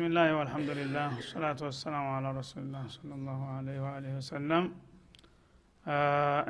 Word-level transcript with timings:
ቢስሚላህ 0.00 0.28
ወልሐምዱሊላህ 0.34 1.08
ወሰላቱ 1.16 1.58
ወሰላሙ 1.66 2.04
አላ 2.12 2.26
ረሱሊላህ 2.36 2.84
ሰለላሁ 2.92 3.40
ዐለይሂ 3.50 3.78
ወአሊሂ 3.82 4.12
ወሰለም 4.18 4.64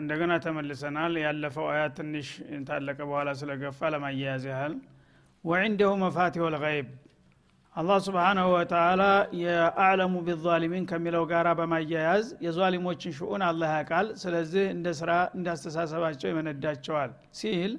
እንደገና 0.01 0.33
ተመልሰናል። 0.45 1.15
ያለፈው 1.23 1.67
አያት 1.73 1.93
ትንሽ 1.99 2.29
ታለቀ 2.69 2.99
በኋላ 3.09 3.31
ስለገፋ 3.41 3.91
ለማያያዝ 3.95 4.45
ያህል። 4.51 4.75
ወዕንደሁ 5.45 5.91
መፋቲሁ 6.03 6.51
ልገይብ 6.55 6.89
አላህ 7.77 7.99
ስብሓናሁ 8.07 8.47
ወተላ 8.55 9.03
የአዕለሙ 9.43 10.15
ቢዛሊሚን 10.29 10.87
ከሚለው 10.91 11.27
ጋራ 11.33 11.49
በማያያዝ 11.61 12.29
የዛሊሞችን 12.47 13.17
ሽኡን 13.19 13.45
አላህ 13.51 13.73
ያውቃል። 13.77 14.09
ስለዚህ 14.23 14.67
እንደ 14.77 14.89
ስራ 15.01 15.11
እንዳስተሳሰባቸው 15.39 16.31
ይመነዳቸዋል 16.33 17.11
ሲል 17.41 17.75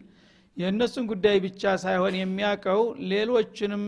የእነሱን 0.57 1.05
ጉዳይ 1.11 1.37
ብቻ 1.45 1.61
ሳይሆን 1.83 2.13
የሚያውቀው 2.17 2.81
ሌሎችንም 3.11 3.83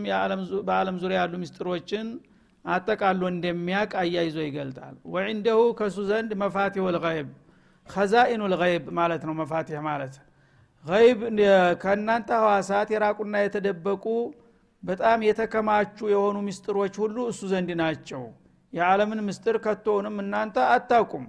በአለም 0.68 0.96
ዙሪያ 1.02 1.18
ያሉ 1.20 1.34
ምስጢሮችን 1.42 2.06
አጠቃሎ 2.64 3.22
እንደሚያቅ 3.32 3.90
አያይዞ 4.02 4.36
ይገልጣል። 4.46 4.94
ወዕንደሁ 5.14 5.58
ከሱ 5.78 5.96
ዘንድ 6.10 6.30
መፋቲሁ 6.42 6.84
ልይብ 6.96 7.28
ከዛኢኑ 7.86 8.42
ልይብ 8.54 8.84
ማለት 8.98 9.22
ነው። 9.28 9.34
መፋቲህ 9.40 9.80
ማለት 9.88 10.14
ይብ 10.84 11.20
ከእናንተ 11.82 12.30
ህዋሳት 12.40 12.88
የራቁና 12.94 13.34
የተደበቁ 13.44 14.04
በጣም 14.82 15.18
የተከማቹ 15.26 15.98
የሆኑ 16.12 16.36
ምስጢሮች 16.48 16.94
ሁሉ 17.02 17.16
እሱ 17.30 17.42
ዘንድ 17.52 17.70
ናቸው። 17.80 18.22
የዓለምን 18.72 19.20
ምስጢር 19.28 19.56
ከቶውንም 19.64 20.16
እናንተ 20.22 20.56
አታቁም 20.72 21.24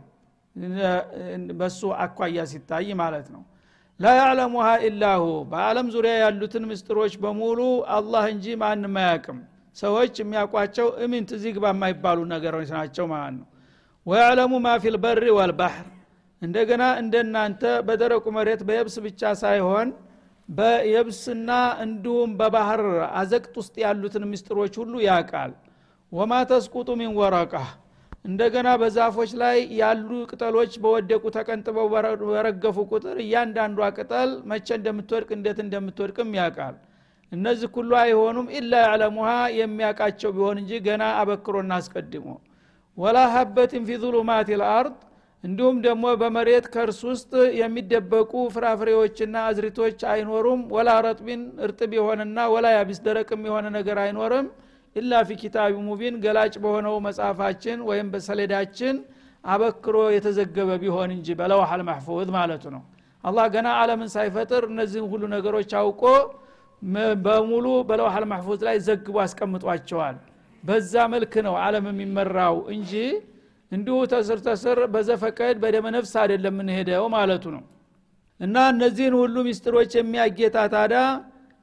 በሱ 1.60 1.82
አኳያ 2.04 2.44
ሲታይ 2.52 2.88
ማለት 3.02 3.28
ነው 3.34 3.44
ላ 4.00 4.12
ያዕለሙሃ 4.18 4.68
ኢላሁ 4.88 5.22
በአለም 5.52 5.88
ዙሪያ 5.94 6.14
ያሉትን 6.22 6.64
ምስጢሮች 6.70 7.14
በሙሉ 7.24 7.60
አላህ 7.96 8.24
እንጂ 8.34 8.56
ማንም 8.62 8.96
አያቅም 9.02 9.38
ሰዎች 9.78 10.14
የሚያውቋቸው 10.22 10.88
እሚንት 11.06 11.30
ዚግባ 11.44 11.66
የማይባሉ 11.74 12.20
ነገሮች 12.34 12.70
ናቸው 12.76 13.06
ማለት 13.14 13.36
ነው። 13.38 13.48
ወያዕለሙ 14.06 14.54
ማ 14.66 14.74
ፊ 14.82 14.92
ልበሪ 14.96 15.28
ወልባሕር 15.38 15.88
እንደገና 16.42 16.84
እንደናንተ 17.02 17.64
በደረቁ 17.88 18.26
መሬት 18.38 18.62
በየብስ 18.68 18.96
ብቻ 19.06 19.32
ሳይሆን 19.42 19.88
በየብስና 20.50 21.52
እንዲሁም 21.84 22.32
በባህር 22.40 22.84
አዘቅት 23.20 23.56
ውስጥ 23.62 23.76
ያሉትን 23.84 24.26
ምስጢሮች 24.32 24.74
ሁሉ 24.82 24.94
ያቃል 25.08 25.54
ወማ 26.12 26.34
ተስቁጡ 26.52 26.90
ሚን 27.00 27.14
ወረቃህ 27.20 27.70
እንደገና 28.26 28.68
በዛፎች 28.82 29.32
ላይ 29.42 29.58
ያሉ 29.80 30.10
ቅጠሎች 30.30 30.74
በወደቁ 30.84 31.24
ተቀንጥበው 31.36 31.88
በረገፉ 32.24 32.78
ቁጥር 32.92 33.18
እያንዳንዷ 33.24 33.90
ቅጠል 33.98 34.30
መቼ 34.52 34.68
እንደምትወድቅ 34.78 35.30
እንዴት 35.38 35.60
እንደምትወድቅም 35.66 36.32
ያውቃል። 36.40 36.76
እነዚህ 37.32 37.70
ሁሉ 37.78 37.92
አይሆኑም። 38.02 38.48
ኢላ 38.58 38.74
ያዕለሙሃ 38.86 39.30
የሚያውቃቸው 39.60 40.32
ቢሆን 40.36 40.58
እንጂ 40.62 40.72
ገና 40.88 41.04
አበክሮ 41.22 41.56
እናስቀድሞ 41.66 42.28
ወላ 42.98 43.18
ሀበትን 43.34 43.86
ፊ 43.88 43.98
ظሉማት 44.04 44.50
ልአርድ 44.60 44.98
እንዲሁም 45.44 45.78
ደግሞ 45.86 46.06
በመሬት 46.22 46.66
ከእርስ 46.74 47.00
ውስጥ 47.10 47.32
የሚደበቁ 47.60 48.32
ፍራፍሬዎችና 48.56 49.36
አዝሪቶች 49.50 50.00
አይኖሩም። 50.12 50.62
ወላ 50.76 50.92
ረጥቢን 51.06 51.42
እርጥብ 51.66 51.92
የሆነና 51.98 52.48
ወላ 52.54 52.68
ያቢስ 52.76 53.00
ደረቅም 53.08 53.44
የሆነ 53.50 53.66
ነገር 53.78 54.00
አይኖርም 54.06 54.48
ኢላ 54.96 55.14
ፊ 55.28 55.38
ኪታቢ 55.40 55.74
ሙቢን 55.88 56.16
ገላጭ 56.24 56.54
በሆነው 56.64 56.96
መጽሐፋችን 57.06 57.80
ወይም 57.90 58.08
በሰሌዳችን 58.14 58.96
አበክሮ 59.44 59.98
የተዘገበ 60.16 60.70
ቢሆን 60.84 61.10
እንጂ 61.16 61.28
በለውሐል 61.40 61.82
ማሕፉዝ 61.90 62.30
ማለቱ 62.36 62.64
ነው። 62.76 62.84
አላህ 63.24 63.46
ገና 63.56 63.68
አለምን 63.82 64.10
ሳይፈጥር 64.14 64.64
እነዚህን 64.72 65.06
ሁሉ 65.12 65.24
ነገሮች 65.36 65.72
አውቆ 65.80 66.04
በሙሉ 67.26 67.68
በለውሐል 67.90 68.26
ማሕፉዝ 68.32 68.60
ላይ 68.68 68.78
ዘግቦ 68.88 69.16
አስቀምጧቸዋል። 69.24 70.18
በዛ 70.64 70.94
መልክ 71.14 71.34
ነው 71.48 71.56
አለም 71.66 71.86
የሚመራው 71.92 72.56
እንጂ 72.76 72.92
እንዲሁ 73.72 73.96
ተስር 74.12 74.40
ተስር 74.48 74.80
በዘፈቀድ 74.94 75.56
በደመ 75.64 75.86
ነፍስ 75.96 76.14
አይደለም 76.22 76.54
የምንሄደው 76.54 77.06
ማለቱ 77.16 77.46
ነው። 77.56 77.64
እና 78.40 78.56
እነዚህን 78.74 79.16
ሁሉ 79.22 79.36
ሚስጥሮች 79.48 79.92
የሚያጌታ 79.98 80.58
ታዳ 80.74 80.96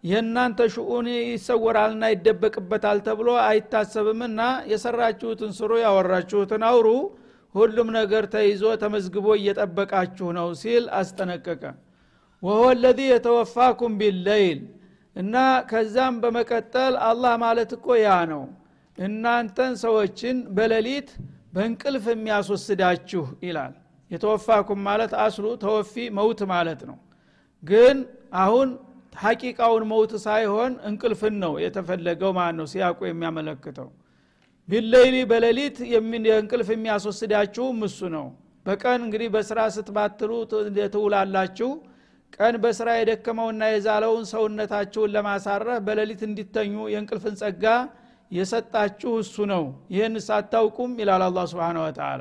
የእናንተ 0.05 0.61
ሽኡን 0.73 1.07
ይሰወራልና 1.27 2.05
ይደበቅበታል 2.13 2.99
ተብሎ 3.07 3.29
አይታሰብምና 3.45 4.41
የሰራችሁትን 4.73 5.53
ስሩ 5.59 5.73
ያወራችሁትን 5.83 6.63
አውሩ። 6.69 6.87
ሁሉም 7.55 7.89
ነገር 7.97 8.25
ተይዞ 8.33 8.63
ተመዝግቦ 8.83 9.27
እየጠበቃችሁ 9.39 10.29
ነው 10.39 10.49
ሲል 10.61 10.85
አስጠነቀቀ። 10.99 11.63
ወሆ 12.43 12.63
ለዚ 12.83 13.01
የተወፋኩም 13.09 13.93
ቢለይል 14.01 14.61
እና 15.17 15.35
ከዛም 15.71 16.15
በመቀጠል 16.23 16.95
አላህ 17.09 17.35
ማለት 17.43 17.71
እኮ 17.77 17.97
ያ 18.01 18.11
ነው። 18.33 18.43
እናንተን 18.99 19.73
ሰዎችን 19.83 20.37
በሌሊት 20.57 21.11
በእንቅልፍ 21.55 22.05
የሚያስወስዳችሁ 22.11 23.25
ይላል። 23.47 23.75
የተወፋኩም 24.11 24.81
ማለት 24.89 25.13
አስሉ 25.25 25.47
ተወፊ 25.63 25.95
መውት 26.19 26.41
ማለት 26.53 26.81
ነው። 26.91 26.97
ግን 27.63 27.97
አሁን 28.41 28.69
ሐቂቃውን 29.13 29.85
መውት 29.91 30.13
ሳይሆን 30.25 30.73
እንቅልፍን 30.89 31.35
ነው 31.43 31.53
የተፈለገው 31.65 32.31
ማለት 32.39 32.57
ነው 32.61 32.67
ሲያቁ 32.73 32.99
የሚያመለክተው። 33.09 33.89
ቢለይሊ 34.69 35.17
በሌሊት 35.31 35.79
እንቅልፍ 36.37 36.69
የሚያስወስዳችሁም 36.75 37.79
እሱ 37.89 38.01
ነው። 38.17 38.27
በቀን 38.67 39.01
እንግዲህ 39.07 39.29
በስራ 39.35 39.61
ስትባትሉ 39.77 40.31
ትውላላችሁ። 40.95 41.71
ቀን 42.37 42.55
በስራ 42.63 42.89
የደከመውና 42.97 43.63
የዛለውን 43.71 44.25
ሰውነታችሁን 44.31 45.11
ለማሳረፍ 45.15 45.81
በሌሊት 45.87 46.23
እንዲተኙ 46.29 46.75
የእንቅልፍን 46.93 47.35
ጸጋ 47.41 47.65
የሰጣችሁ 48.31 49.11
እሱ 49.23 49.37
ነው። 49.51 49.65
ይህን 49.95 50.15
ሳታውቁም 50.27 50.93
ይላል 51.01 51.23
አላ 51.27 51.41
ስብን 51.51 51.79
ወተላ 51.83 52.21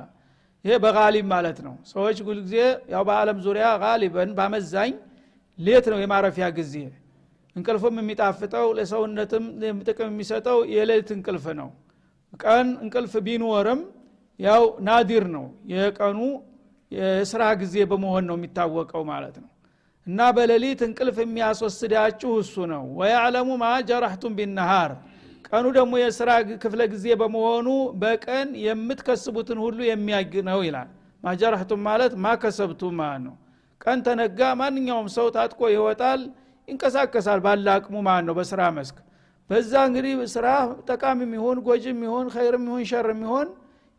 ይሄ 0.66 0.74
በጋሊብ 0.84 1.25
ማለት 1.31 1.59
ነው። 1.68 1.75
ሰዎች 1.91 2.18
ሁልጊዜ 2.25 2.56
ያው 2.94 3.03
በአለም 3.07 3.38
ዙሪያ 3.46 3.68
ጋሊበን 3.84 4.31
በአመዛኝ 4.38 4.91
ሌት 5.59 5.85
ነው 5.94 6.00
የማረፊያ 6.01 6.45
ጊዜ። 6.57 6.75
እንቅልፍም 7.56 7.95
የሚጣፍጠው 8.01 8.67
ለሰውነትም 8.78 9.45
ጥቅም 9.88 10.09
የሚሰጠው 10.12 10.59
የሌሊት 10.73 11.09
እንቅልፍ 11.16 11.45
ነው። 11.59 11.69
ቀን 12.44 12.67
እንቅልፍ 12.84 13.13
ቢኖርም 13.25 13.81
ያው 14.39 14.63
ናዲር 14.88 15.25
ነው። 15.35 15.45
የቀኑ 15.73 16.19
የስራ 16.91 17.44
ጊዜ 17.62 17.75
በመሆን 17.91 18.23
ነው 18.29 18.35
የሚታወቀው 18.39 19.03
ማለት 19.09 19.35
ነው። 19.44 19.50
እና 20.07 20.19
በሌሊት 20.38 20.79
እንቅልፍ 20.88 21.17
የሚያስወስዳችሁ 21.22 22.31
እሱ 22.41 22.56
ነው። 22.72 22.83
ወያዕለሙ 23.00 23.50
ማ 23.62 23.68
ጀራህቱም 23.89 24.33
ቢነሃር። 24.39 24.91
ቀኑ 25.47 25.66
ደግሞ 25.78 25.94
የስራ 26.01 26.29
ክፍለ 26.63 26.81
ጊዜ 26.94 27.06
በመሆኑ 27.22 27.68
በቀን 28.01 28.50
የምትከስቡትን 28.66 29.59
ሁሉ 29.66 29.79
የሚያግ 29.88 30.33
ነው 30.50 30.59
ይላል። 30.68 30.89
ማጀራህቱም 31.23 31.81
ማለት 31.88 32.13
ማከሰብቱም 32.23 32.95
ማለት 33.01 33.22
ነው 33.25 33.35
ቀን 33.81 34.00
ተነጋ 34.06 34.40
ማንኛውም 34.59 35.08
ሰው 35.16 35.28
ታጥቆ 35.36 35.62
ይወጣል 35.74 36.22
ይንቀሳቀሳል። 36.68 37.40
ባለ 37.46 37.68
አቅሙ 37.75 37.96
ማለት 38.08 38.25
ነው 38.28 38.36
በስራ 38.40 38.62
መስክ። 38.75 38.97
በዛ 39.50 39.72
እንግዲህ 39.88 40.14
ስራ 40.34 40.47
ጠቃሚ 40.90 41.19
የሚሆን 41.25 41.58
ጎጅም 41.66 42.00
ይሆን 42.08 42.28
ኸይርም 42.36 42.66
ይሆን 42.69 42.84
ሸርም 42.92 43.22
ይሆን 43.25 43.47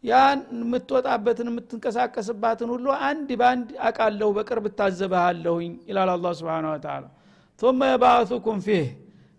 ያን 0.05 0.39
የምትወጣበትን 0.61 1.49
የምትንቀሳቀስባትን 1.51 2.71
ሁሉ 2.75 2.87
አንድ 3.09 3.29
በአንድ 3.41 3.69
አቃለሁ 3.89 4.29
በቅርብ 4.37 4.65
እታዘበሃለሁኝ 4.71 5.73
ይላል 5.89 6.11
አላ 6.15 6.33
ስብን 6.39 6.67
ተላ 6.85 7.05
ثم 7.61 7.81
የባአቱኩም 7.87 8.61
ፊህ 8.67 8.87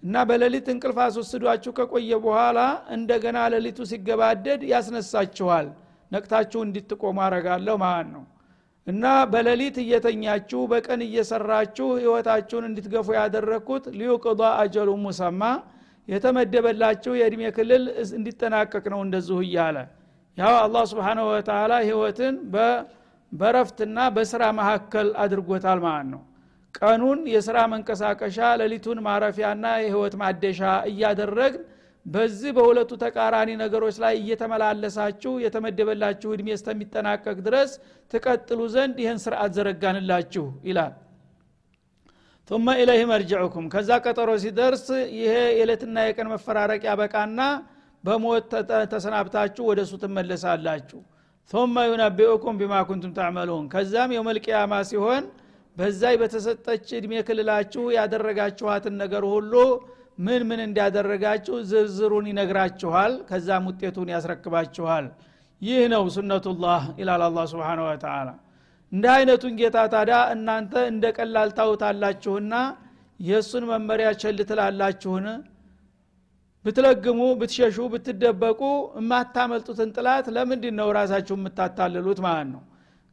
እና 0.04 0.16
በሌሊት 0.30 0.68
እንቅልፍ 0.72 0.98
አስወስዷችሁ 1.04 1.72
ከቆየ 1.78 2.12
በኋላ 2.24 2.60
እንደገና 2.96 3.40
ሌሊቱ 3.54 3.80
ሲገባደድ 3.90 4.62
ያስነሳችኋል። 4.72 5.68
ነቅታችሁ 6.12 6.60
እንድትቆሙ 6.66 7.18
አረጋለሁ 7.26 7.76
ማለት 7.84 8.10
ነው 8.16 8.24
እና 8.88 9.04
በሌሊት 9.32 9.76
እየተኛችሁ 9.84 10.62
በቀን 10.72 11.02
እየሰራችሁ 11.06 11.88
ህይወታችሁን 12.00 12.66
እንድትገፉ 12.70 13.08
ያደረግኩት 13.18 13.86
ሊዩቅض 14.00 14.42
አጀሉ 14.58 14.90
ሙሰማ 15.04 15.42
የተመደበላችሁ 16.08 17.14
የእድሜ 17.20 17.44
ክልል 17.58 17.84
እንዲጠናቀቅ 18.18 18.84
ነው 18.94 19.02
እንደዚሁ 19.06 19.38
እያለ። 19.46 19.78
ያው 20.38 20.56
አላህ 20.64 20.84
ስብንሁ 20.92 21.26
ወተላ 21.32 21.74
ህይወትን 21.86 22.36
በረፍትና 23.32 23.98
በስራ 24.16 24.44
መካከል 24.60 25.08
አድርጎታል 25.24 25.80
ማለት 25.86 26.08
ነው። 26.14 26.22
ቀኑን 26.76 27.20
የስራ 27.34 27.58
መንቀሳቀሻ 27.74 28.38
ሌሊቱን 28.62 29.00
ማረፊያና 29.08 29.66
የህይወት 29.82 30.14
ማደሻ 30.22 30.62
እያደረግን 30.92 31.64
በዚህ 32.06 32.52
በሁለቱ 32.56 32.92
ተቃራኒ 33.04 33.50
ነገሮች 33.62 33.96
ላይ 34.04 34.14
እየተመላለሳችሁ 34.22 35.32
የተመደበላችሁ 35.44 36.30
እድሜ 36.36 36.50
እስከሚጠናቀቅ 36.56 37.38
ድረስ 37.46 37.72
ትቀጥሉ 38.14 38.60
ዘንድ 38.74 38.98
ይህን 39.04 39.20
ስርዓት 39.24 39.52
ዘረጋንላችሁ 39.58 40.46
ይላል። 40.70 40.94
ቱመ 42.50 42.68
ኢለይህ 42.80 43.06
መርጅዑኩም። 43.12 43.66
ከዛ 43.74 43.90
ቀጠሮ 44.06 44.30
ሲደርስ 44.44 44.86
ይሄ 45.18 45.34
የዕለትና 45.52 45.98
የቀን 46.08 46.28
መፈራረቅ 46.34 46.82
ያበቃና 46.90 47.42
በሞት 48.04 48.52
ተሰናብታችሁ 48.94 49.64
ወደ 49.70 49.80
እሱ 49.86 49.94
ትመለሳላችሁ። 50.02 51.00
ثመ 51.54 51.76
ዩነቢኡኩም 51.90 52.58
ቢማ 52.60 52.74
ኩንቱም 52.90 53.14
ታዕመሉን 53.16 53.66
ከዛም 53.74 54.12
የመልቅያማ 54.16 54.74
ሲሆን 54.90 55.24
በዛይ 55.78 56.16
በተሰጠች 56.22 56.86
እድሜ 56.98 57.14
ክልላችሁ 57.28 57.84
ያደረጋችኋትን 57.96 58.96
ነገር 59.02 59.24
ሁሉ 59.32 59.54
ምን 60.18 60.42
ምን 60.50 60.60
እንዳደረጋችሁ 60.66 61.56
ዝርዝሩን 61.70 62.26
ይነግራችኋል 62.32 63.14
ከዛም 63.30 63.68
ውጤቱን 63.70 64.10
ያስረክባችኋል። 64.14 65.06
ይህ 65.62 65.82
ነው 65.94 66.04
ሱነቱላህ 66.16 66.82
ይላል 67.00 67.22
አላ 67.28 67.46
ስብን 67.52 67.80
ወተላ 67.86 68.30
እንደ 68.92 69.06
አይነቱን 69.16 69.54
ጌታ 69.60 69.78
ታዲያ 69.94 70.18
እናንተ 70.34 70.74
እንደ 70.92 71.06
ቀላል 71.18 71.50
ታውታላችሁና 71.60 72.54
የእሱን 73.20 73.64
መመሪያ 73.72 74.08
ቸል 74.22 74.38
ትላላችሁን? 74.50 75.26
ብትለግሙ 76.66 77.22
ብትሸሹ 77.40 77.78
ብትደበቁ 77.94 78.62
የማታመልጡትን 79.00 79.90
ጥላት 79.98 80.28
ለምንድን 80.36 80.76
ነው 80.80 80.90
ራሳችሁ 80.98 81.36
የምታታልሉት 81.40 82.20
ማለት 82.26 82.48
ነው? 82.54 82.62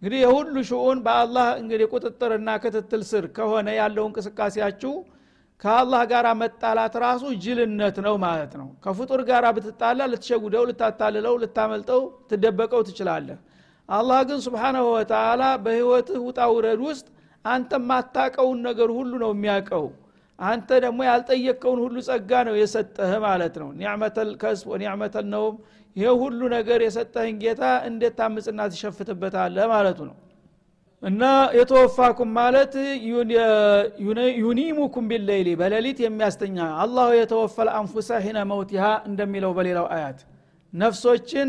እንግዲህ 0.02 0.18
የሁሉ 0.24 0.54
ሽኡን 0.68 0.98
በአላህ 1.06 1.48
እንግዲህ 1.62 1.86
ቁጥጥርና 1.94 2.50
ክትትል 2.62 3.02
ስር 3.10 3.24
ከሆነ 3.36 3.68
ያለው 3.80 4.04
እንቅስቃሴያችሁ 4.08 4.92
ከአላህ 5.60 6.02
ጋር 6.10 6.26
መጣላት 6.40 6.94
ራሱ 7.02 7.22
ጅልነት 7.42 7.96
ነው 8.06 8.14
ማለት 8.22 8.52
ነው። 8.60 8.68
ከፍጡር 8.84 9.20
ጋር 9.30 9.44
ብትጣላ 9.56 10.00
ልትሸጉደው 10.12 10.64
ልታታልለው 10.70 11.34
ልታመልጠው 11.42 12.00
ትደበቀው 12.30 12.82
ትችላለህ። 12.88 13.38
አላህ 13.88 14.20
ግን 14.28 14.38
ስብሓናሁ 14.46 14.84
ወተላ 14.94 15.42
በህይወትህ 15.64 16.20
ውጣ 16.26 16.40
ውረድ 16.54 16.80
ውስጥ 16.88 17.06
አንተ 17.44 17.72
ማታቀውን 17.88 18.58
ነገር 18.68 18.88
ሁሉ 18.96 19.12
ነው 19.22 19.30
የሚያውቀው። 19.34 19.86
አንተ 20.38 20.68
ደግሞ 20.84 21.00
ያልጠየቀውን 21.08 21.80
ሁሉ 21.84 21.96
ጸጋ 22.08 22.30
ነው 22.48 22.54
የሰጠህ 22.60 23.12
ማለት 23.24 23.54
ነው። 23.62 23.68
ኒዕመተል 23.80 24.30
ከስብ 24.42 24.68
ወኒዕመተል 24.72 25.26
ነውም 25.34 25.56
ይሄ 25.96 26.08
ሁሉ 26.22 26.40
ነገር 26.54 26.80
የሰጠህን 26.86 27.36
ጌታ 27.42 27.62
እንዴት 27.88 28.14
ታምፅና 28.20 28.60
ትሸፍትበታለህ 28.72 29.66
ማለቱ 29.72 29.98
ነው 30.08 30.16
እና 31.02 31.22
የተወፋኩም 31.58 32.30
ማለት 32.38 32.72
ዩኒሙኩም 34.42 35.04
ቢለይሊ 35.10 35.48
በሌሊት 35.60 35.98
የሚያስተኛ 36.04 36.56
አላሁ 36.82 37.08
የተወፈል 37.18 37.68
አንፉሰ 37.78 38.18
ሂነ 38.24 38.38
መውቲሃ 38.50 38.84
እንደሚለው 39.08 39.52
በሌላው 39.58 39.86
አያት። 39.94 40.18
ነፍሶችን 40.72 41.48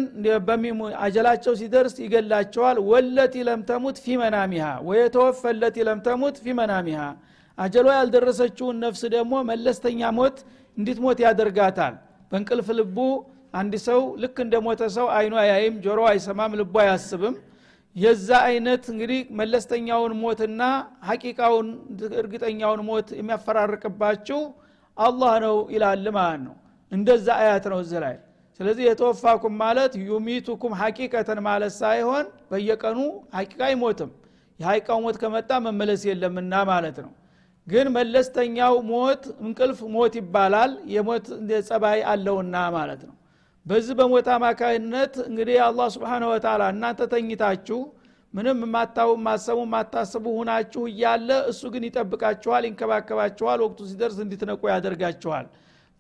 አጀላቸው 1.06 1.54
ሲደርስ 1.60 1.96
ይገላቸዋል። 2.04 2.78
ወለቲ 2.92 3.36
ለምተሙት 3.48 3.98
ፊ 4.04 4.16
መናሚሃ 4.22 4.68
ወየተወፈ 4.88 5.42
ለቲ 5.60 5.78
ለምተሙት 5.90 6.38
ፊ 6.44 6.56
መናሚሃ። 6.60 7.02
አጀሏ 7.58 7.88
ያልደረሰችውን 7.98 8.80
ነፍስ 8.86 9.04
ደግሞ 9.16 9.34
መለስተኛ 9.52 10.02
ሞት 10.20 10.38
እንዲትሞት 10.78 11.20
ያደርጋታል። 11.26 11.94
በእንቅልፍ 12.32 12.68
ልቡ 12.80 12.98
አንድ 13.54 13.74
ሰው 13.86 14.02
ልክ 14.24 14.38
እንደ 14.44 14.56
ሞተ 14.66 14.82
ሰው 14.96 15.08
አይኑ 15.16 15.34
አያይም 15.42 15.76
ጆሮ 15.86 16.00
አይሰማም 16.12 16.54
ልቡ 16.60 16.76
አያስብም 16.84 17.36
የዛ 17.96 18.30
አይነት 18.48 18.84
እንግዲህ 18.92 19.20
መለስተኛውን 19.40 20.14
ሞትና 20.22 20.62
ሐቂቃውን 21.08 21.68
እርግጠኛውን 22.22 22.82
ሞት 22.90 23.08
የሚያፈራርቅባችሁ 23.20 24.40
አላህ 24.98 25.34
ነው 25.46 25.58
ይላል 25.76 26.06
ማለት 26.18 26.42
ነው። 26.46 26.56
እንደዛ 26.92 27.28
አያት 27.42 27.66
ነው 27.72 27.80
እዚ 27.84 27.94
ላይ። 28.06 28.16
ስለዚህ 28.60 28.84
የተወፋኩም 28.88 29.54
ማለት 29.62 29.94
ዩሚቱኩም 30.08 30.74
ሐቂቀተን 30.82 31.40
ማለት 31.46 31.74
ሳይሆን 31.82 32.26
በየቀኑ 32.52 32.98
ሐቂቃ 33.38 33.60
አይሞትም። 33.70 34.12
የሐቂቃው 34.60 35.00
ሞት 35.06 35.16
ከመጣ 35.22 35.52
መመለስ 35.68 36.02
የለምና 36.10 36.54
ማለት 36.72 36.98
ነው። 37.06 37.12
ግን 37.68 37.88
መለስተኛው 37.96 38.76
ሞት 38.92 39.24
እንቅልፍ 39.44 39.80
ሞት 39.96 40.14
ይባላል። 40.20 40.72
የሞት 40.96 41.26
ጸባይ 41.70 42.00
አለውና 42.12 42.56
ማለት 42.78 43.02
ነው 43.08 43.16
በዚህ 43.66 43.96
በሞት 44.00 44.28
አማካይነት 44.36 45.14
እንግዲህ 45.26 45.58
አላህ 45.66 45.88
ስብሓን 45.96 46.24
ወተላ 46.30 46.62
እናንተ 46.74 47.02
ተኝታችሁ 47.12 47.80
ምንም 48.34 48.60
የማታው 48.66 49.10
ማሰቡ 49.26 49.60
ማታስቡ 49.74 50.26
ሁናችሁ 50.38 50.84
እያለ 50.92 51.30
እሱ 51.52 51.62
ግን 51.74 51.84
ይጠብቃችኋል 51.88 52.64
ይንከባከባችኋል 52.68 53.60
ወቅቱ 53.66 53.80
ሲደርስ 53.90 54.18
እንዲትነቁ 54.26 54.62
ያደርጋችኋል። 54.72 55.48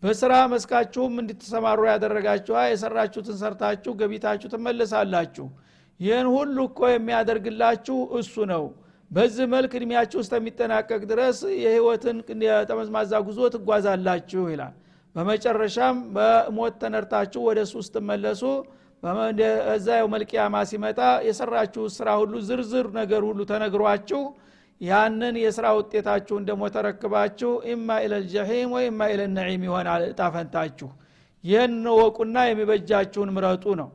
በስራ 0.04 0.34
መስካችሁም 0.54 1.16
እንድትሰማሩ 1.22 1.80
ያደረጋችኋል። 1.90 2.69
የሰራችሁትን 2.72 3.38
ሰርታችሁ 3.42 3.92
ገቢታችሁ 4.00 4.48
ትመለሳላችሁ። 4.54 5.48
ይህን 6.00 6.28
ሁሉ 6.36 6.57
እኮ 6.69 6.80
የሚያደርግላችሁ 6.92 7.98
እሱ 8.19 8.46
ነው። 8.54 8.64
በዚህ 9.12 9.46
መልክ 9.54 9.72
እድሜያችሁ 9.78 10.19
እስከሚጠናቀቅ 10.24 11.02
ድረስ 11.12 11.40
የህይወትን 11.62 12.18
ጠመዝማዛ 12.69 13.12
ጉዞ 13.28 13.50
ትጓዛላችሁ 13.56 14.44
ይላል 14.54 14.74
በመጨረሻም 15.16 15.98
በሞት 16.16 16.75
ተነርታችሁ 16.81 17.42
ወደ 17.48 17.60
እሱ 17.66 17.75
ስትመለሱ 17.88 18.44
እዛ 19.74 19.88
መልቅያማ 20.12 20.56
ሲመጣ 20.69 21.00
የሰራችሁ 21.28 21.84
ስራ 21.96 22.10
ሁሉ 22.22 22.34
ዝርዝር 22.48 22.88
ነገር 23.00 23.22
ሁሉ 23.30 23.40
ተነግሯችሁ 23.52 24.22
ያንን 24.81 25.36
የስራ 25.42 25.68
ውጤታችሁን 25.78 26.44
ደግሞ 26.48 26.63
ተረክባችሁ 26.75 27.52
ኢማ 27.72 27.98
ኢለልጀሒም 28.06 28.72
ወይ 28.75 28.86
ኢማ 28.90 29.10
ኢለነዒም 29.13 29.63
ይሆናል 29.68 30.04
እጣፈንታችሁ 30.08 30.90
ይህን 31.44 31.75
ወቁና 31.98 32.38
የሚበጃችሁን 32.48 33.30
ምረጡ 33.36 33.66
ነው። 33.81 33.90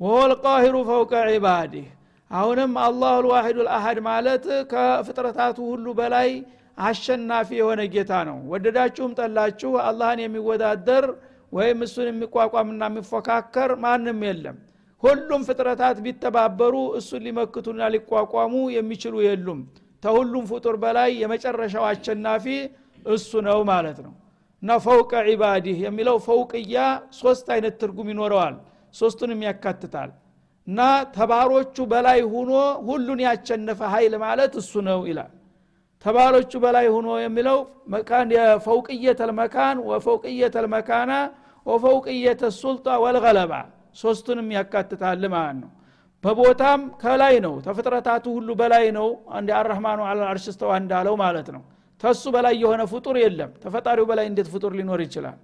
ወሆ 0.00 0.16
ልቃሂሩ 0.32 0.76
ፈውቀ 0.88 1.12
ዒባዲህ። 1.30 1.86
አሁንም 2.30 2.72
አላሁ 2.84 3.14
ልዋሒዱ 3.24 3.58
ልአሀድ 3.66 3.98
ማለት 4.08 4.44
ከፍጥረታቱ 4.72 5.58
ሁሉ 5.72 5.86
በላይ 5.98 6.30
አሸናፊ 6.78 7.48
የሆነ 7.58 7.80
ጌታ 7.92 8.12
ነው። 8.28 8.38
ወደዳችሁም 8.52 9.12
ጠላችሁ 9.18 9.70
አላህን 9.84 10.20
የሚወዳደር 10.22 11.04
ወይም 11.52 11.78
እሱን 11.86 12.08
የሚቋቋምና 12.10 12.82
የሚፎካከር 12.90 13.70
ማንም 13.84 14.20
የለም። 14.26 14.56
ሁሉም 15.02 15.42
ፍጥረታት 15.48 15.96
ቢተባበሩ 16.04 16.74
እሱን 16.98 17.24
ሊመክቱና 17.26 17.88
ሊቋቋሙ 17.94 18.54
የሚችሉ 18.76 19.14
የሉም። 19.26 19.60
ተሁሉም 20.02 20.44
ፍጡር 20.50 20.76
በላይ 20.82 21.10
የመጨረሻው 21.22 21.84
አሸናፊ 21.90 22.46
እሱ 23.08 23.30
ነው 23.48 23.58
ማለት 23.70 23.98
ነው። 24.06 24.14
እና 24.62 24.76
ፈውቀ 24.84 25.12
ዒባዲህ 25.28 25.76
የሚለው 25.84 26.16
ፈውቅያ 26.26 26.78
ሶስት 27.18 27.46
አይነት 27.54 27.74
ትርጉም 27.80 28.08
ይኖረዋል 28.12 28.54
ሶስቱንም 28.94 29.40
ያካትታል። 29.46 30.10
እና 30.66 30.80
ተባሮቹ 31.16 31.76
በላይ 31.90 32.20
ሁኖ 32.30 32.52
ሁሉን 32.86 33.20
ያቸነፈ 33.26 33.80
ኃይል 33.92 34.14
ማለት 34.24 34.54
እሱ 34.60 34.72
ነው 34.88 35.00
ይላል 35.10 35.32
ተባሮቹ 36.06 36.52
በላይ 36.64 36.86
ሁኖ 36.94 37.08
የሚለው 37.22 37.58
የፈውቅየተ 38.34 39.20
ልመካን 39.30 39.78
ወፈውቅየተ 39.88 40.56
ልመካና 40.64 41.12
ወፈውቅየተ 41.66 42.42
ሱልጣ 42.58 42.86
ወልገለባ 43.04 43.52
ሶስቱንም 44.00 44.48
ያካትታል 44.56 45.24
ማለት 45.34 45.56
ነው። 45.62 45.70
በቦታም 46.24 46.80
ከላይ 47.02 47.34
ነው 47.44 47.54
ተፍጥረታቱ 47.66 48.24
ሁሉ 48.36 48.48
በላይ 48.60 48.86
ነው። 48.96 49.08
አንድ 49.36 49.48
አረህማኑ 49.58 50.00
አላ 50.10 50.22
አርሽ 50.30 50.46
ስተዋ 50.54 50.70
እንዳለው 50.82 51.14
ማለት 51.22 51.48
ነው። 51.56 51.62
ተሱ 52.00 52.22
በላይ 52.34 52.54
የሆነ 52.62 52.82
ፍጡር 52.92 53.16
የለም። 53.22 53.50
ተፈጣሪው 53.62 54.06
በላይ 54.10 54.26
እንዴት 54.30 54.48
ፍጡር 54.54 54.72
ሊኖር 54.78 55.00
ይችላል? 55.06 55.36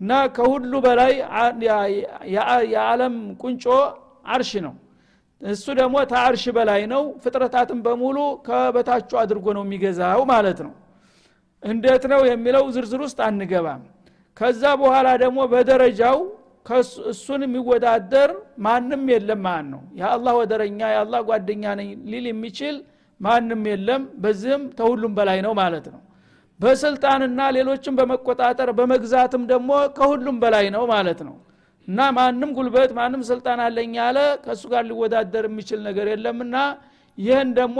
እና 0.00 0.12
ከሁሉ 0.36 0.72
በላይ 0.86 1.12
የዓለም 2.72 3.14
ቁንጮ 3.42 3.64
አርሽ 4.28 4.52
ነው 4.66 4.74
እሱ 5.44 5.66
ደግሞ 5.80 5.96
ተአርሽ 6.10 6.44
በላይ 6.56 6.82
ነው 6.92 7.02
ፍጥረታትን 7.22 7.80
በሙሉ 7.86 8.18
ከበታቹ 8.46 9.10
አድርጎ 9.22 9.46
ነው 9.56 9.62
የሚገዛው 9.66 10.20
ማለት 10.30 10.60
ነው። 10.66 10.72
እንዴት 11.62 12.04
ነው 12.12 12.20
የሚለው 12.30 12.64
ዝርዝር 12.74 13.02
ውስጥ 13.06 13.18
አንገባም። 13.26 13.82
ከዛ 14.36 14.62
በኋላ 14.80 15.08
ደግሞ 15.22 15.40
በደረጃው 15.52 16.18
እሱን 17.10 17.40
የሚወዳደር 17.46 18.30
ማንም 18.58 19.02
የለም 19.12 19.40
ማለት 19.46 19.68
ነው። 19.72 19.82
የአላህ 19.94 20.34
ወደረኛ 20.40 20.80
የአላህ 20.92 21.20
ጓደኛ 21.28 21.64
ነኝ 21.80 21.88
ሊል 22.12 22.26
የሚችል 22.30 22.76
ማንም 23.20 23.62
የለም። 23.70 24.02
በዚህም 24.22 24.62
ተሁሉም 24.78 25.12
በላይ 25.18 25.38
ነው 25.46 25.52
ማለት 25.60 25.86
ነው። 25.94 26.00
በስልጣንና 26.60 27.40
ሌሎችን 27.56 27.94
በመቆጣጠር 27.98 28.70
በመግዛትም 28.78 29.42
ደግሞ 29.46 29.70
ከሁሉም 29.96 30.36
በላይ 30.42 30.66
ነው 30.76 30.84
ማለት 30.92 31.20
ነው 31.28 31.36
እና 31.88 32.00
ማንም 32.16 32.50
ጉልበት 32.56 32.90
ማንም 32.98 33.22
ስልጣን 33.30 33.60
አለኝ 33.64 33.94
ያለ 34.00 34.18
ከእሱ 34.44 34.62
ጋር 34.72 34.84
ሊወዳደር 34.90 35.46
የሚችል 35.48 35.80
ነገር 35.88 36.06
የለምና 36.12 36.56
ይህን 37.18 37.48
ደግሞ 37.58 37.78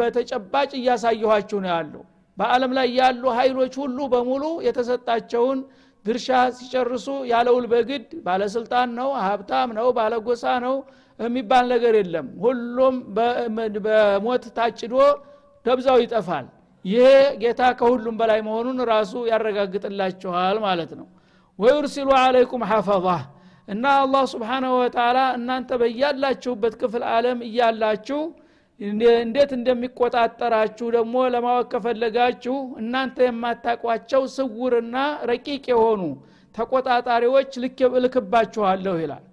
በተጨባጭ 0.00 0.70
እያሳየኋችሁ 0.80 1.58
ነው 1.64 1.70
ያለው 1.74 2.02
በአለም 2.38 2.72
ላይ 2.76 2.88
ያሉ 2.98 3.22
ኃይሎች 3.38 3.74
ሁሉ 3.82 3.98
በሙሉ 4.12 4.44
የተሰጣቸውን 4.66 5.58
ድርሻ 6.04 6.28
ሲጨርሱ 6.58 7.08
ያለውል 7.30 7.66
በግድ 7.72 8.06
ባለስልጣን 8.24 8.88
ነው 8.98 9.08
ሀብታም 9.24 9.70
ነው 9.78 9.86
ባለጎሳ 9.98 10.44
ነው 10.64 10.74
የሚባል 11.20 11.64
ነገር 11.72 11.94
የለም። 11.98 12.26
ሁሉም 12.44 12.94
በሞት 13.84 14.44
ታጭዶ 14.56 14.94
ደብዛው 15.66 15.98
ይጠፋል። 16.04 16.46
ይሄ 16.84 17.04
ጌታ 17.42 17.62
ከሁሉም 17.80 18.16
በላይ 18.20 18.40
መሆኑን 18.46 18.78
ራሱ 18.90 19.12
ያረጋግጥላችኋል 19.30 20.56
ማለት 20.64 20.92
ነው 21.00 21.06
ወዩርሲሉ 21.62 22.10
አለይኩም 22.20 22.62
ሐፈዛ። 22.70 23.06
እና 23.68 23.84
አላህ 23.98 24.22
ስብሓናሁ 24.32 24.72
ወተላ 24.80 25.18
እናንተ 25.36 25.70
በያላችሁበት 25.80 26.74
ክፍል 26.80 27.02
አለም 27.12 27.40
እያላችሁ 27.48 28.20
እንዴት 29.20 29.50
እንደሚቆጣጠራችሁ 29.56 30.86
ደግሞ 30.96 31.14
ለማወቅ 31.34 31.66
ከፈለጋችሁ 31.72 32.56
እናንተ 32.80 33.16
የማታቋቸው 33.26 34.22
ስውርና 34.36 34.96
ረቂቅ 35.30 35.64
የሆኑ 35.72 36.02
ተቆጣጣሪዎች 36.54 37.52
ልክባችኋለሁ 38.04 38.94
ይላል። 39.02 39.24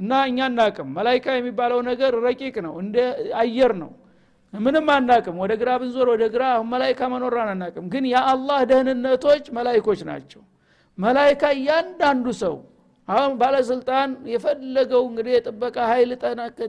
እና 0.00 0.12
እኛ 0.28 0.38
አናቅም። 0.48 0.90
መላይካ 0.96 1.26
የሚባለው 1.36 1.80
ነገር 1.88 2.12
ረቂቅ 2.26 2.54
ነው 2.66 2.74
እንደ 2.82 2.98
አየር 3.40 3.72
ነው። 3.80 3.90
ምንም 4.52 4.86
አናቅም። 4.94 5.38
ወደ 5.42 5.52
ግራ 5.60 5.70
ብንዞር 5.80 6.08
ወደ 6.12 6.24
ግራ 6.34 6.44
መላይካ 6.70 7.00
መኖራን 7.14 7.50
አናቅም። 7.54 7.86
ግን 7.94 8.04
የአላህ 8.12 8.60
ደህንነቶች 8.70 9.46
መላይኮች 9.56 10.02
ናቸው 10.10 10.42
መላይካ 10.98 11.42
እያንዳንዱ 11.56 12.26
ሰው 12.40 12.54
አሁን 13.08 13.32
ባለስልጣን 13.40 14.10
የፈለገው 14.32 15.02
እንግዲህ 15.10 15.32
የጥበቃ 15.36 15.76
ኃይል 15.90 16.10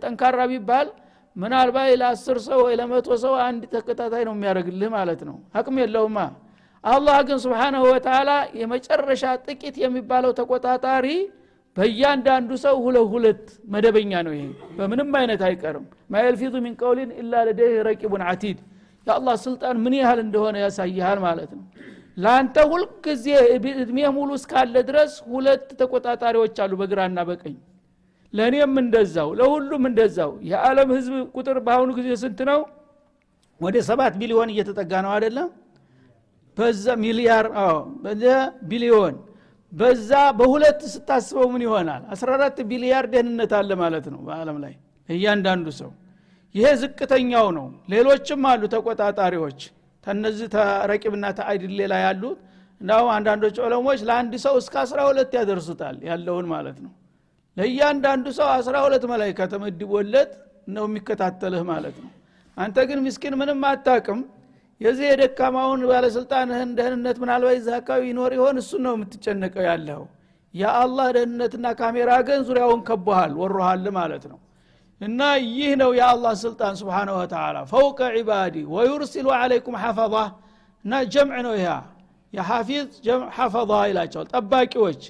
ጠንካራ 0.04 0.40
ቢባል 0.52 0.88
ምናልባት 1.36 1.90
ለአስር 2.02 2.38
ሰው 2.46 2.60
ወይ 2.66 2.74
ለመቶ 2.80 3.10
ሰው 3.24 3.34
አንድ 3.46 3.64
ተከታታይ 3.74 4.24
ነው 4.28 4.34
የሚያደርግልህ 4.36 4.90
ማለት 4.96 5.22
ነው። 5.28 5.36
አቅም 5.60 5.76
የለውማ። 5.82 6.20
አላህ 6.84 7.18
ግን 7.28 7.38
ስብሓናሁ 7.44 7.84
ወተላ 7.90 8.30
የመጨረሻ 8.60 9.24
ጥቂት 9.46 9.76
የሚባለው 9.84 10.32
ተቆጣጣሪ 10.40 11.08
በእያንዳንዱ 11.78 12.52
ሰው 12.64 12.76
ሁለት 12.86 13.08
ሁለት 13.14 13.44
መደበኛ 13.74 14.12
ነው 14.28 14.34
ይሄ። 14.36 14.46
በምንም 14.78 15.10
አይነት 15.20 15.42
አይቀርም። 15.48 15.86
ማየልፊዙ 16.14 16.54
ሚን 16.66 16.74
ቀውሊን 16.82 17.12
ኢላ 17.22 17.44
ለደህ 17.48 17.74
ረቂቡን 17.88 18.24
አቲድ 18.30 18.60
የአላህ 19.08 19.36
ስልጣን 19.46 19.76
ምን 19.84 19.94
ያህል 20.00 20.20
እንደሆነ 20.26 20.56
ያሳይሃል 20.64 21.20
ማለት 21.26 21.52
ነው 21.58 21.64
ለአንተ 22.20 22.56
ሁልጊዜ 22.72 23.26
እድሜ 23.76 23.98
ሙሉ 24.16 24.30
እስካለ 24.40 24.76
ድረስ 24.88 25.14
ሁለት 25.32 25.68
ተቆጣጣሪዎች 25.80 26.56
አሉ 26.64 26.74
በግራና 26.82 27.20
በቀኝ። 27.30 27.56
ለእኔም 28.34 28.74
እንደዛው 28.82 29.30
ለሁሉም 29.40 29.84
እንደዛው። 29.90 30.32
የዓለም 30.50 30.90
ህዝብ 30.98 31.14
ቁጥር 31.38 31.58
በአሁኑ 31.68 31.90
ጊዜ 32.00 32.10
ስንት 32.24 32.40
ነው? 32.50 32.60
ወደ 33.62 33.76
ሰባት 33.88 34.14
ቢሊዮን 34.20 34.50
እየተጠጋ 34.54 34.92
ነው 35.06 35.12
አይደለም? 35.16 35.48
በዛ 36.58 36.86
ሚሊያር 37.04 37.46
ቢሊዮን። 38.70 39.16
በዛ 39.72 40.10
በሁለት 40.38 40.80
ስታስበው 40.94 41.48
ምን 41.54 41.64
ይሆናል? 41.66 42.04
14 42.14 42.62
ቢሊያር 42.70 43.06
ደህንነት 43.14 43.52
አለ 43.60 43.72
ማለት 43.84 44.06
ነው 44.14 44.22
በአለም 44.28 44.58
ላይ። 44.64 44.74
እያንዳንዱ 45.10 45.68
ሰው 45.80 45.92
ይሄ 46.56 46.68
ዝቅተኛው 46.82 47.48
ነው። 47.58 47.66
ሌሎችም 47.94 48.42
አሉ 48.52 48.62
ተቆጣጣሪዎች 48.74 49.60
ተነዚህ 50.04 50.48
ተረቂብና 50.54 51.26
ተአይድል 51.38 51.74
ሌላ 51.80 51.94
ያሉት 52.04 52.40
እንዳው 52.82 53.06
አንዳንዶች 53.16 53.56
ዑለሞች 53.64 54.00
ለአንድ 54.10 54.34
ሰው 54.44 54.54
እስከ 54.62 54.76
12 54.86 55.34
ያደርሱታል 55.38 55.96
ያለውን 56.10 56.46
ማለት 56.54 56.78
ነው። 56.86 56.92
ለእያንዳንዱ 57.58 58.26
ሰው 58.38 58.48
12 58.54 59.06
መላይካ 59.12 59.48
ተመድቦለት 59.54 60.32
ነው 60.76 60.86
የሚከታተልህ 60.90 61.64
ማለት 61.72 61.98
ነው። 62.04 62.12
አንተ 62.58 62.78
ግን 62.90 63.00
ምስኪን 63.06 63.36
ምንም 63.42 63.64
አታቅም። 63.70 64.22
የዚህ 64.82 65.06
የደካማውን 65.12 65.82
ባለስልጣንህን 65.90 66.70
ደህንነት 66.78 67.18
ምናልባት 67.24 67.56
እዚህ 67.60 67.74
አካባቢ 67.80 68.04
ይኖር 68.12 68.32
ይሆን? 68.38 68.56
እሱን 68.62 68.82
ነው 68.88 68.94
የምትጨነቀው 68.98 69.64
ያለው። 69.70 70.02
የአላህ 70.54 71.08
ደህንነትና 71.16 71.66
ካሜራ 71.80 72.12
ግን 72.28 72.40
ዙሪያውን 72.48 72.82
ከቦሃል 72.88 73.34
ወሮሃል 73.42 73.84
ማለት 73.98 74.24
ነው 74.32 74.40
እና 75.02 75.22
ይህ 75.50 75.72
ነው 75.82 75.92
የአላህ 75.98 76.34
ስልጣን 76.42 76.74
ስብሓነ 76.80 77.10
ወተላ 77.18 77.58
ፈውቀ 77.72 78.00
ዒባዲ 78.18 78.56
ወዩርሲሉ 78.74 79.28
አለይኩም 79.38 79.76
ሐፈظ 79.84 80.16
እና 80.86 80.94
ጀምዕ 81.14 81.40
ነው 81.48 81.54
ይህ 81.58 81.70
የሐፊዝ 82.34 82.88
ሐፈظ 83.38 83.72
ይላቸዋል 83.90 84.28
ጠባቂዎች። 84.34 85.02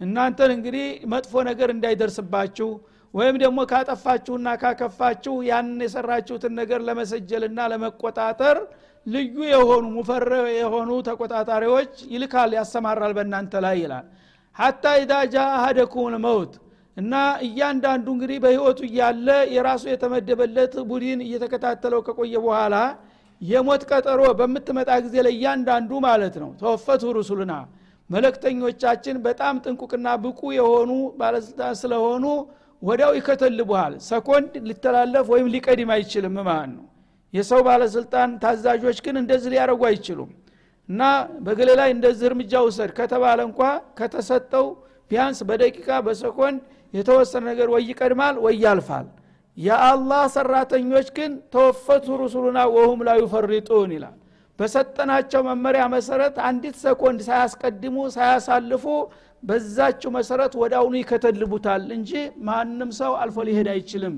እናንተን 0.00 0.50
እንግዲህ 0.56 0.86
መጥፎ 1.12 1.32
ነገር 1.48 1.68
እንዳይደርስባችሁ 1.74 2.68
ወይም 3.14 3.36
ደግሞ 3.42 3.58
ካጠፋችሁና 3.70 4.48
ካከፋችሁ 4.62 5.34
ያንን 5.48 5.78
የሰራችሁትን 5.84 6.52
ነገር 6.60 6.80
ለመሰጀልና 6.88 7.58
ለመቆጣጠር 7.72 8.58
ልዩ 9.06 9.36
የሆኑ 9.50 9.84
ሙፈረ 9.96 10.30
የሆኑ 10.56 10.90
ተቆጣጣሪዎች 11.08 11.92
ይልካል 12.12 12.50
ያሰማራል 12.58 13.12
በእናንተ 13.18 13.62
ላይ 13.64 13.76
ይላል። 13.82 14.06
ሐታ 14.56 14.84
ኢዛ 15.00 15.12
ጃ 15.32 15.44
አሀደኩም 15.56 16.06
ልመውት 16.14 16.52
እና 16.96 17.14
እያንዳንዱ 17.46 18.06
እንግዲህ 18.14 18.38
በህይወቱ 18.44 18.80
እያለ 18.88 19.26
የራሱ 19.54 19.84
የተመደበለት 19.90 20.74
ቡድን 20.90 21.20
እየተከታተለው 21.26 22.00
ከቆየ 22.06 22.34
በኋላ 22.44 22.76
የሞት 23.40 23.82
ቀጠሮ 23.90 24.20
በምትመጣ 24.38 24.90
ጊዜ 25.04 25.16
ለእያንዳንዱ 25.26 25.90
ማለት 26.06 26.36
ነው። 26.42 26.50
ተወፈቱ 26.60 27.02
ሩሱልና 27.16 27.54
መለክተኞቻችን 28.10 29.16
በጣም 29.26 29.54
ጥንቁቅና 29.64 30.08
ብቁ 30.24 30.40
የሆኑ 30.56 30.90
ባለስልጣን 31.20 31.74
ስለሆኑ 31.80 32.24
ወዲያው 32.82 33.12
ይከተልቡሃል። 33.18 33.94
ሰኮንድ 34.08 34.52
ሊተላለፍ 34.68 35.26
ወይም 35.34 35.46
ሊቀድም 35.54 35.90
አይችልም 35.94 36.34
ማለት 36.40 36.70
ነው። 36.74 36.84
የሰው 37.34 37.60
ባለስልጣን 37.68 38.30
ታዛዦች 38.42 38.98
ግን 39.06 39.16
እንደዚህ 39.22 39.50
ሊያደረጉ 39.54 39.82
አይችሉም። 39.90 40.30
እና 40.88 41.02
በገሌ 41.44 41.70
ላይ 41.80 41.90
እንደዚህ 41.94 42.26
እርምጃ 42.30 42.54
ውሰድ 42.66 42.90
ከተባለ 42.98 43.38
እንኳ 43.48 43.60
ከተሰጠው 43.98 44.66
ቢያንስ 45.10 45.38
በደቂቃ 45.48 45.88
በሰኮንድ 46.06 46.60
የተወሰነ 46.94 47.42
ነገር 47.50 47.68
ወይ 47.74 47.82
ይቀድማል 47.90 48.36
ወይ 48.44 48.54
ያልፋል። 48.64 49.06
የአላህ 49.58 50.22
ሰራተኞች 50.34 51.08
ግን 51.16 51.32
ተወፈቱ 51.52 52.06
ሩሱሉና 52.22 52.58
ወሁም 52.74 53.00
ላ 53.06 53.12
ዩፈሪጡን 53.20 53.90
ይላል። 53.96 54.16
በሰጠናቸው 54.58 55.40
መመሪያ 55.48 55.82
መሰረት 55.94 56.36
አንዲት 56.48 56.76
ሰኮንድ 56.82 57.20
ሳያስቀድሙ 57.26 57.96
ሳያሳልፉ 58.14 58.84
በዛችው 59.42 60.10
መሰረት 60.16 60.52
ወደ 60.62 60.72
አሁኑ 60.80 60.94
ይከተልቡታል 61.00 61.84
እንጂ 61.96 62.10
ማንም 62.46 62.90
ሰው 63.00 63.12
አልፎ 63.22 63.36
ሊሄድ 63.48 63.68
አይችልም 63.74 64.14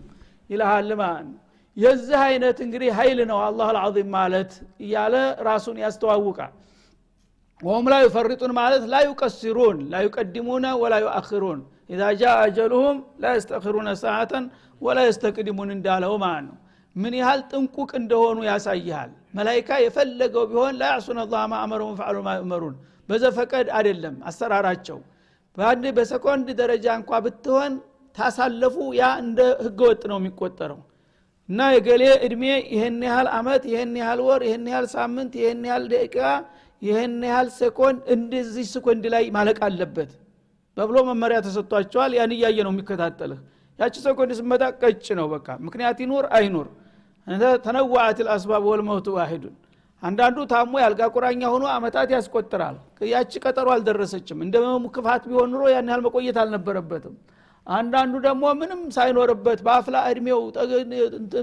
ይልሃል 0.50 0.90
ማለት 1.00 1.30
የዚህ 1.76 2.20
አይነት 2.26 2.58
እንግዲህ 2.64 2.90
ኃይል 2.98 3.18
ነው 3.30 3.38
الله 3.46 3.66
العظيم 3.72 4.08
ማለት 4.16 4.52
እያለ 4.84 5.14
ራሱን 5.48 5.76
ያስተዋውቃል። 5.82 6.52
وهم 7.62 7.86
لا 7.92 7.96
يفرطون 8.04 8.52
ማለት 8.58 8.82
لا 8.92 9.00
يقصرون 9.06 9.78
لا 9.92 10.00
يقدمون 10.06 10.66
ولا 10.82 10.94
يؤخرون 11.04 11.60
إذا 11.90 12.02
جاء 12.20 12.32
أجلهم 12.40 12.96
لا 13.22 13.34
يستأخرون 13.36 13.88
ساعة 14.02 14.44
ولا 14.80 14.98
يستقدمون 15.06 15.70
እንዳለው 15.76 16.14
ማለት 16.24 16.44
ነው 16.48 16.56
ምን 16.96 17.14
ያህል 17.20 17.40
ጥንቁቅ 17.50 17.90
እንደሆኑ 18.00 18.38
ያሳይሃል 18.48 19.10
መላይካ 19.38 19.78
የፈለገው 19.84 20.44
ቢሆን 20.50 20.74
لا 20.80 20.90
يعصون 20.92 21.18
الله 21.24 21.42
ما 21.52 21.59
أمرهم 21.59 21.94
ويفعلون 22.00 22.18
ما 22.28 22.34
يؤمرون 22.34 22.74
በዘፈቀድ 23.08 23.68
አይደለም 23.78 24.16
አሰራራቸው 24.30 24.98
በአንድ 25.56 25.84
በሰኮንድ 25.96 26.48
ደረጃ 26.60 26.86
እንኳ 27.00 27.10
ብትሆን 27.24 27.72
ታሳለፉ 28.16 28.76
ያ 29.00 29.06
እንደ 29.22 29.40
ህገወጥ 29.64 30.02
ነው 30.10 30.18
የሚቆጠረው 30.20 30.80
እና 31.48 31.60
የእገሌ 31.74 32.04
እድሜ 32.26 32.44
ይህን 32.74 32.96
ያህል 33.08 33.28
አመት 33.38 33.62
ይህን 33.72 33.92
ያህል 34.00 34.20
ወር 34.26 34.40
ይህን 34.48 34.64
ያህል 34.72 34.86
ሳምንት 34.96 35.32
ይህን 35.40 35.60
ያህል 35.70 35.84
ደቂቃ 35.92 36.16
ይህን 36.82 37.14
ያህል 37.30 37.48
ሴኮንድ 37.58 38.00
እንደዚህ 38.14 38.66
ሴኮንድ 38.74 39.04
ላይ 39.14 39.24
ማለቅ 39.36 39.58
አለበት 39.68 40.10
በብሎ 40.78 40.98
መመሪያ 41.08 41.38
ተሰጥቷቸዋል። 41.46 42.12
ያን 42.18 42.32
እያየ 42.36 42.58
ነው 42.66 42.72
የሚከታተልህ። 42.74 43.40
ያቺ 43.78 43.94
ሴኮንድ 44.04 44.30
ስትመጣ 44.38 44.62
ቀጭ 44.82 45.06
ነው 45.18 45.26
በቃ። 45.32 45.48
ምክንያት 45.66 45.98
ይኑር 46.04 46.26
አይኑር። 46.36 46.68
تنوعت 47.64 48.18
الأسباب 48.26 48.62
والموت 48.70 49.08
واحد። 49.16 49.56
አንዳንዱ 50.02 50.38
ታሞ 50.50 50.72
ያልጋ 50.82 51.02
ቁራኛ 51.14 51.42
ሆኖ 51.52 51.64
አመታት 51.72 52.08
ያስቆጥራል። 52.14 52.76
ያቺ 53.12 53.32
ቀጠሮ 53.44 53.68
አልደረሰችም። 53.74 54.38
እንደ 54.44 54.54
ክፋት 54.96 55.22
ቢሆን 55.30 55.50
ኑሮ 55.52 55.62
ያን 55.72 55.88
ያህል 55.90 56.02
መቆየት 56.06 56.36
አልነበረበትም። 56.42 57.14
አንዳንዱ 57.66 58.14
ደግሞ 58.26 58.44
ምንም 58.60 58.80
ሳይኖርበት 58.96 59.58
በአፍላ 59.66 59.96
እድሜው 60.10 60.40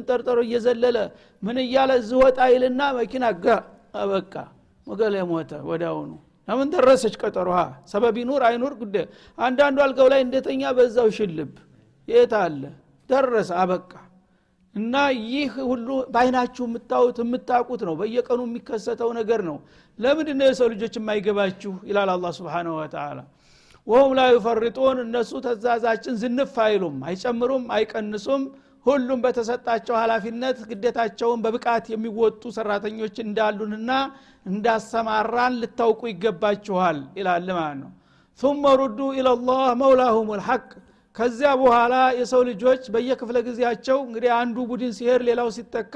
ጠርጠሮ 0.07 0.37
እየዘለለ 0.47 0.97
ምን 1.43 1.57
እያለ 1.63 1.91
ዝወጣ 2.07 2.39
ይልና 2.53 2.81
መኪና 2.99 3.25
ጋ 3.43 3.57
በቃ 4.13 4.33
ሞተ 5.27 5.51
ወዳውኑ 5.69 6.11
ለምን 6.47 6.67
ደረሰች 6.73 7.15
ቀጠሮ። 7.21 7.49
ሰበብ 7.87 8.15
ይኑር 8.21 8.41
አይኑር 8.47 8.73
ጉደ 8.81 8.95
አንዳንዱ 9.37 9.77
አልጋው 9.85 10.09
ላይ 10.13 10.21
እንደተኛ 10.25 10.63
በዛው 10.77 11.07
ሽልብ። 11.17 11.53
የት 12.07 12.33
አለ? 12.41 12.61
ደረሰ 13.09 13.49
አበቃ። 13.61 13.91
እና 14.75 14.93
ይህ 15.25 15.51
ሁሉ 15.69 15.87
በአይናችሁ 16.13 16.63
የምታዩት 16.67 17.17
የምታውቁት 17.23 17.81
ነው። 17.87 17.95
በየቀኑ 17.99 18.39
የሚከሰተው 18.47 19.09
ነገር 19.19 19.41
ነው። 19.49 19.57
ለምንድን 19.99 20.37
ነው 20.39 20.47
የሰው 20.49 20.67
ልጆች 20.73 20.93
የማይገባችሁ? 20.99 21.73
ይላል 21.89 22.09
አላ 22.15 22.25
ስብን 22.37 22.67
ወተላ 22.75 23.19
ወሁም 23.87 24.11
ላ 24.17 24.21
ዩፈርጡን 24.33 24.99
እነሱ 25.03 25.31
ተዛዛችን 25.45 26.15
ዝንፍ 26.21 26.55
አይሉም 26.65 26.95
አይጨምሩም 27.07 27.65
አይቀንሱም 27.75 28.43
ሁሉም 28.85 29.19
በተሰጣቸው 29.23 29.95
ኃላፊነት 30.01 30.57
ግደታቸውን 30.69 31.39
በብቃት 31.45 31.85
የሚወጡ 31.93 32.41
ሰራተኞች 32.57 33.15
እንዳሉንና 33.23 33.91
እንዳሰማራን 34.45 35.53
ልታውቁ 35.61 36.01
ይገባችኋል 36.11 36.99
ይላል 37.19 37.47
ማለት 37.57 37.77
ነው። 37.83 37.91
ثم 38.39 38.63
ሩዱ 38.79 38.99
ኢለላህ 39.17 39.61
መውላሁም 39.81 40.29
ልሐቅ 40.39 40.63
ከዚያ 41.15 41.49
በኋላ 41.59 41.95
የሰው 42.19 42.41
ልጆች 42.49 42.81
በየክፍለ 42.93 43.37
ጊዜያቸው 43.45 43.97
እንግዲህ 44.07 44.31
አንዱ 44.39 44.57
ቡድን 44.69 44.91
ሲሄድ 44.97 45.21
ሌላው 45.27 45.49
ሲተካ 45.57 45.95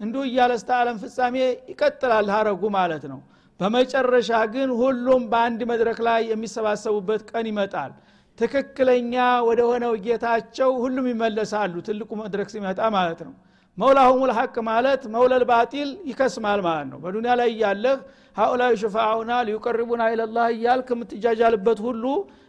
እንዲሁ 0.00 0.22
እያለ 0.28 0.52
እስተ 0.58 0.70
ዓለም 0.78 0.96
ፍጻሜ 1.02 1.36
ይቀጥላል 1.70 2.28
ሀረጉ 2.34 2.62
ማለት 2.76 3.04
ነው። 3.12 3.20
በመጨረሻ 3.60 4.30
ግን 4.54 4.70
ሁሉም 4.80 5.22
በአንድ 5.32 5.60
መድረክ 5.70 5.98
ላይ 6.06 6.20
የሚሰባሰቡበት 6.30 7.22
ቀን 7.30 7.46
ይመጣል። 7.50 7.92
ትክክለኛ 8.38 9.14
ወደ 9.48 9.60
ሆነው 9.70 9.92
ጌታቸው 10.04 10.70
ሁሉም 10.82 11.06
ይመለሳሉ። 11.10 11.74
ትልቁ 11.88 12.10
መድረክ 12.20 12.48
ሲመጣ 12.54 12.80
ማለት 12.96 13.20
ነው። 13.26 13.34
መውላሁም 13.78 14.22
ልሐቅ 14.30 14.54
ማለት 14.68 15.02
መውለል 15.14 15.44
ባጢል 15.50 15.90
ይከስማል 16.08 16.60
ማለት 16.66 16.88
ነው። 16.92 16.98
በዱኒያ 17.04 17.32
ላይ 17.40 17.48
እያለህ 17.54 17.96
ሀኡላይ 18.36 18.72
ሽፋዑና 18.82 19.32
ሊዩቀርቡና 19.46 20.02
ኢለላህ 20.12 20.46
እያልክ 20.54 20.88
የምትጃጃልበት 20.94 21.78
ሁሉ 21.86 22.04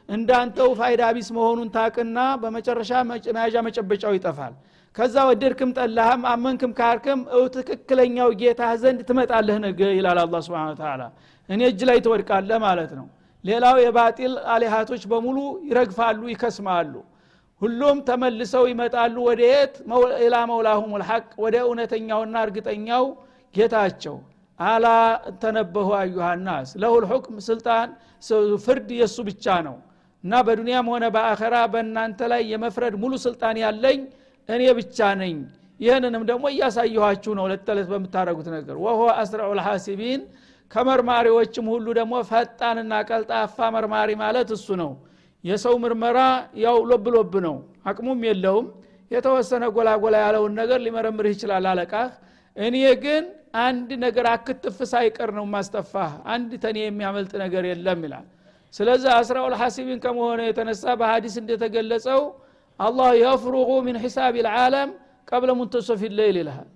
እንዳንተው 0.09 0.69
ፋይዳ 0.79 1.03
ቢስ 1.15 1.29
መሆኑን 1.37 1.69
ታቅና 1.75 2.19
በመጨረሻ 2.41 2.91
መያዣ 3.35 3.55
መጨበጫው 3.67 4.13
ይጠፋል። 4.17 4.53
ከዛ 4.95 5.15
ወደድክም 5.29 5.69
ጠላህም 5.77 6.23
አመንክም 6.31 6.71
ካርክም 6.79 7.21
እው 7.35 7.43
ትክክለኛው 7.55 8.29
ጌታ 8.41 8.63
ዘንድ 8.81 8.99
ትመጣለህ 9.07 9.57
ነገ 9.65 9.81
ይላል 9.97 10.19
አላ 10.23 10.41
ስብን 10.47 11.01
እኔ 11.49 11.61
እጅ 11.69 11.81
ላይ 11.89 11.97
ትወድቃለህ 12.05 12.59
ማለት 12.65 12.91
ነው 12.99 13.07
ሌላው 13.43 13.77
የባጢል 13.83 14.33
አሊሃቶች 14.53 15.03
በሙሉ 15.11 15.37
ይረግፋሉ 15.69 16.21
ይከስማሉ። 16.31 16.93
ሁሉም 17.61 17.97
ተመልሰው 18.07 18.63
ይመጣሉ 18.71 19.15
ወደ 19.27 19.41
የት? 19.51 19.73
ኢላ 20.23 20.35
መውላሁም 20.51 20.91
ልሐቅ 21.01 21.25
ወደ 21.43 21.55
እውነተኛውና 21.65 22.35
እርግጠኛው 22.45 23.05
ጌታቸው። 23.55 24.15
አላ 24.59 24.87
ተነበሁ 25.41 25.87
አዩሃናስ 25.99 26.69
ለሁል 26.81 27.05
ሑክም 27.11 27.37
ስልጣን 27.47 27.87
ፍርድ 28.65 28.89
የእሱ 28.99 29.17
ብቻ 29.29 29.45
ነው። 29.67 29.75
እና 30.23 30.33
በዱንያም 30.47 30.87
ሆነ 30.91 31.05
በአኸራ 31.15 31.55
በእናንተ 31.73 32.19
ላይ 32.31 32.41
የመፍረድ 32.51 32.93
ሙሉ 33.01 33.13
ስልጣን 33.25 33.55
ያለኝ 33.63 33.99
እኔ 34.49 34.63
ብቻ 34.79 34.99
ነኝ። 35.21 35.35
ይህንንም 35.79 36.23
ደግሞ 36.29 36.45
እያሳየኋችሁ 36.53 37.31
ነው 37.39 37.45
ለተለት 37.51 37.87
በምታደረጉት 37.91 38.47
ነገር። 38.55 38.75
ወሆ 38.85 39.01
አስረዑ 39.15 39.49
ልሐሲቢን 39.59 40.21
ከመርማሪዎችም 40.73 41.65
ሁሉ 41.73 41.87
ደግሞ 41.97 42.13
ፈጣንና 42.29 42.93
ቀልጣፋ 43.09 43.57
መርማሪ 43.75 44.09
ማለት 44.21 44.49
እሱ 44.55 44.67
ነው። 44.81 44.91
የሰው 45.43 45.75
ምርመራ 45.83 46.19
ያው 46.63 46.77
ሎብ 46.89 47.05
ሎብ 47.15 47.33
ነው 47.45 47.55
አቅሙም 47.89 48.21
የለውም። 48.27 48.67
የተወሰነ 49.11 49.63
ጎላጎላ 49.75 50.15
ያለውን 50.23 50.53
ነገር 50.59 50.79
ሊመረምርህ 50.85 51.33
ይችላል 51.35 51.65
አለቃህ። 51.71 52.11
እኔ 52.57 52.75
ግን 53.03 53.23
አንድ 53.63 53.89
ነገር 54.03 54.25
አክትፍ 54.31 54.77
ሳይቀር 54.91 55.29
ነው 55.37 55.45
ማስጠፋህ 55.53 56.11
አንድ 56.33 56.51
ተኔ 56.63 56.77
የሚያመልጥ 56.83 57.33
ነገር 57.43 57.63
የለም 57.69 57.99
ይላል። 58.07 58.25
ስለዚህ 58.73 59.09
አስራኡል 59.17 59.55
ሐሲቢን 59.59 59.99
ከመሆነ 60.03 60.41
የተነሳ 60.47 60.83
በሀዲስ 60.99 61.35
እንደተገለጸው 61.41 62.21
አላህ 62.79 63.09
የፍሩቁ 63.21 63.71
ሚን 63.87 63.97
ሒሳብ 64.05 64.35
ልዓለም 64.45 64.89
ቀብለ 65.27 65.51
ሙንተሶፊ 65.59 66.01
ለይል 66.17 66.37
ይልሃል 66.41 66.69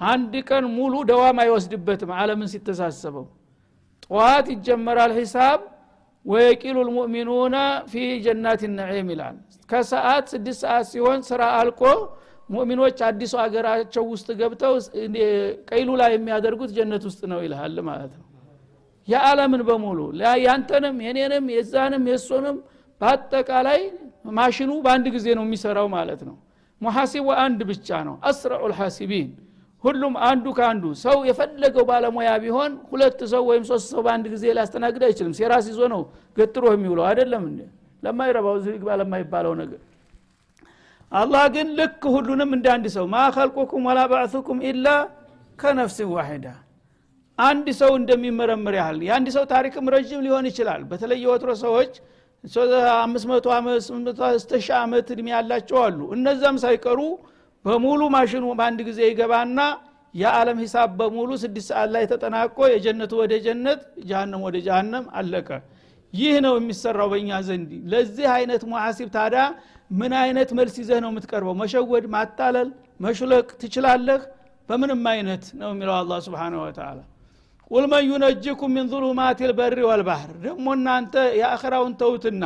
አንድ 0.00 0.32
ቀን 0.48 0.64
ሙሉ 0.76 0.94
ደዋም 1.10 1.38
አይወስድበትም 1.42 2.10
አለምን 2.16 2.48
ሲተሳሰበው። 2.52 3.26
ጠዋት 4.04 4.46
ይጀመራል 4.54 5.12
ሂሳብ 5.18 5.60
ወየቂሉ 6.26 6.76
ልሙእሚኑነ 6.88 7.56
ፊ 7.86 7.94
ጀናት 8.24 8.62
ነዒም 8.78 9.08
ይላል። 9.12 9.36
ከሰዓት 9.70 10.24
ስድስት 10.32 10.60
ሰዓት 10.64 10.86
ሲሆን 10.92 11.20
ስራ 11.28 11.42
አልቆ 11.58 11.82
ሙእሚኖች 12.50 12.98
አዲሱ 13.06 13.34
አገራቸው 13.44 14.04
ውስጥ 14.12 14.28
ገብተው 14.40 14.74
ቀይሉላ 15.70 16.02
የሚያደርጉት 16.12 16.70
ጀነት 16.76 17.04
ውስጥ 17.08 17.22
ነው 17.32 17.40
ይልሃል 17.44 17.78
ማለት 17.88 18.12
ነው። 18.16 18.26
የዓለምን 19.08 19.62
በሙሉ 19.68 19.98
ያንተንም 20.44 20.96
የኔንም 21.06 21.44
የዛንም 21.56 22.04
የእሱንም 22.10 22.56
በአጠቃላይ 23.00 23.80
ማሽኑ 24.38 24.70
በአንድ 24.84 25.06
ጊዜ 25.16 25.26
ነው 25.38 25.44
የሚሰራው 25.46 25.88
ማለት 25.96 26.20
ነው። 26.28 26.36
ሙሐሲቡ 26.80 27.26
አንድ 27.44 27.60
ብቻ 27.70 27.88
ነው። 28.08 28.14
አስረዑ 28.28 28.62
ልሐሲቢን 28.72 29.28
ሁሉም 29.86 30.14
አንዱ 30.28 30.46
ከአንዱ 30.56 30.84
ሰው 31.02 31.16
የፈለገው 31.28 31.84
ባለሙያ 31.88 32.30
ቢሆን 32.44 32.72
ሁለት 32.90 33.20
ሰው 33.32 33.42
ወይም 33.50 33.64
ሶስት 33.70 33.86
ሰው 33.92 34.00
በአንድ 34.06 34.26
ጊዜ 34.32 34.44
ሊያስተናግድ 34.56 35.02
አይችልም። 35.08 35.34
ሴራስ 35.38 35.66
ይዞ 35.70 35.80
ነው 35.94 36.02
ገጥሮ 36.36 36.64
የሚውለው። 36.74 37.04
አይደለም 37.10 37.44
እንዴ? 37.50 37.60
ለማይረባው 38.02 38.54
ግባ 38.76 38.90
ለማይባለው 39.00 39.54
ነገር። 39.60 39.80
አላህ 41.12 41.44
ግን 41.54 41.68
ልክ 41.78 42.02
ሁሉንም 42.14 42.50
እንደ 42.56 42.66
አንድ 42.74 42.86
ሰው 42.94 43.04
ማ 43.08 43.24
ከልቁኩም 43.34 43.84
ወላ 43.88 44.00
ባዕثኩም 44.12 44.58
ኢላ 44.70 44.86
ከነፍስን 45.58 46.08
ዋሂዳ። 46.14 46.46
አንድ 47.38 47.66
ሰው 47.80 47.90
እንደሚመረምር 48.00 48.74
ያህል 48.80 48.98
የአንድ 49.06 49.28
ሰው 49.34 49.44
ታሪክም 49.50 49.90
ረዥም 49.94 50.20
ሊሆን 50.26 50.44
ይችላል። 50.50 50.82
በተለይ 50.90 51.18
የወትሮ 51.24 51.50
ሰዎች 51.64 51.92
አምስት 52.98 53.26
መቶ 53.30 53.46
እስተ 54.36 54.52
ሺህ 54.60 54.74
ዓመት 54.80 55.06
እድሜ 55.14 55.28
ያላቸው 55.34 55.78
አሉ። 55.84 55.98
እነዛም 56.16 56.56
ሳይቀሩ 56.64 57.00
በሙሉ 57.66 58.02
ማሽኑ 58.14 58.44
በአንድ 58.58 58.80
ጊዜ 58.88 59.00
ይገባና 59.08 59.60
የዓለም 60.14 60.58
ሂሳብ 60.64 60.90
በሙሉ 60.98 61.30
ስድስት 61.42 61.68
ሰዓት 61.70 61.88
ላይ 61.94 62.04
ተጠናቆ 62.10 62.58
የጀነቱ 62.72 63.12
ወደ 63.22 63.34
ጀነት 63.46 63.80
ጃሃንም 64.08 64.42
ወደ 64.46 64.56
ጃሃንም 64.66 65.04
አለቀ። 65.18 65.48
ይህ 66.12 66.34
ነው 66.44 66.54
የሚሰራው 66.58 67.08
በእኛ 67.12 67.30
ዘንድ። 67.48 67.70
ለዚህ 67.92 68.26
አይነት 68.36 68.62
ሙሐሲብ 68.70 69.08
ታዳ 69.16 69.36
ምን 69.98 70.12
አይነት 70.22 70.50
መልስ 70.58 70.74
ይዘህ 70.82 70.98
ነው 71.04 71.10
የምትቀርበው? 71.12 71.54
መሸወድ 71.62 72.06
ማታለል 72.14 72.68
መሽለቅ 73.00 73.46
ትችላለህ? 73.60 74.20
በምንም 74.68 75.02
አይነት 75.12 75.44
ነው 75.60 75.68
የሚለው 75.74 75.94
አላ 75.98 76.12
ስብን 76.24 76.54
ወተላ 76.62 76.98
ቁል 77.70 77.84
መን 77.92 78.04
ዩነጅኩም 78.08 78.72
ሚን 78.76 78.86
ظሉማት 78.92 79.38
ልበሪ 79.50 79.80
ወልባህር። 79.88 80.32
ደግሞ 80.44 80.66
እናንተ 80.78 81.14
የአኸራውን 81.40 81.92
ተውትና 82.00 82.44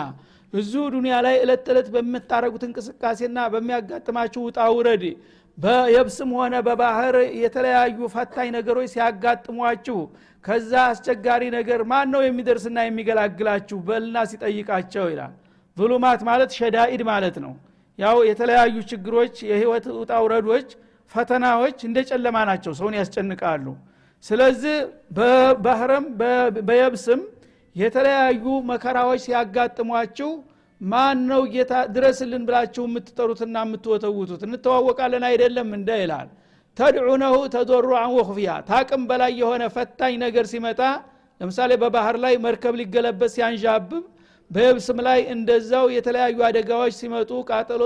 እዚሁ 0.53 0.83
ዱኒያ 0.95 1.17
ላይ 1.27 1.37
እለት 1.43 1.67
እለት 1.73 1.89
በምታደረጉት 1.95 2.63
እንቅስቃሴና 2.69 3.39
በሚያጋጥማችሁ 3.53 4.41
ውጣ 4.49 4.61
ውረድ 4.77 5.05
በየብስም 5.59 6.31
ሆነ 6.39 6.55
በባህር 6.67 7.17
የተለያዩ 7.41 7.99
ፈታኝ 8.15 8.49
ነገሮች 8.57 8.89
ሲያጋጥሟችሁ 8.95 9.99
ከዛ 10.45 10.73
አስቸጋሪ 10.91 11.43
ነገር 11.57 11.81
ማን 11.91 12.09
ነው 12.15 12.23
የሚደርስና 12.25 12.79
የሚገላግላችሁ 12.85 13.79
በልና 13.89 14.17
ሲጠይቃቸው 14.31 15.07
ይላል። 15.13 15.33
ظሉማት 15.77 16.21
ማለት 16.29 16.51
ሸዳኢድ 16.59 17.03
ማለት 17.11 17.37
ነው። 17.45 17.53
ያው 17.99 18.17
የተለያዩ 18.29 18.77
ችግሮች 18.91 19.35
የህይወት 19.51 19.87
ውጣ 19.99 20.13
ውረዶች 20.25 20.69
ፈተናዎች 21.13 21.79
እንደ 21.89 21.99
ጨለማ 22.11 22.37
ናቸው 22.51 22.73
ሰውን 22.79 22.95
ያስጨንቃሉ። 22.99 23.67
ስለዚህ 24.25 24.77
በባህርም 25.17 26.05
በየብስም 26.69 27.21
የተለያዩ 27.77 28.45
መከራዎች 28.71 29.21
ሲያጋጥሟችሁ 29.27 30.31
ማን 30.81 31.19
ነው 31.31 31.43
ጌታ 31.55 31.73
ድረስልን 31.95 32.43
ብላችሁ 32.49 32.83
የምትጠሩትና 32.89 33.57
የምትወተውቱት? 33.65 34.43
እንተዋወቃለን 34.49 35.25
አይደለም 35.31 35.69
እንደ 35.79 35.91
ይላል። 36.03 36.29
ተድዑነሁ 36.79 37.35
ተዶሩአን 37.55 38.13
ወክፍያ 38.19 38.51
ታቅም 38.69 39.03
በላይ 39.11 39.33
የሆነ 39.41 39.63
ፈታኝ 39.77 40.15
ነገር 40.25 40.45
ሲመጣ 40.53 40.81
ለምሳሌ 41.41 41.71
በባህር 41.83 42.17
ላይ 42.25 42.35
መርከብ 42.45 42.75
ሊገለበት 42.81 43.31
ሲያንዣብብ 43.35 43.93
በየብስም 44.51 44.99
ላይ 45.07 45.21
እንደዛው 45.35 45.87
የተለያዩ 45.97 46.39
አደጋዎች 46.49 46.95
ሲመጡ 47.01 47.31
ቃጠሎ 47.51 47.83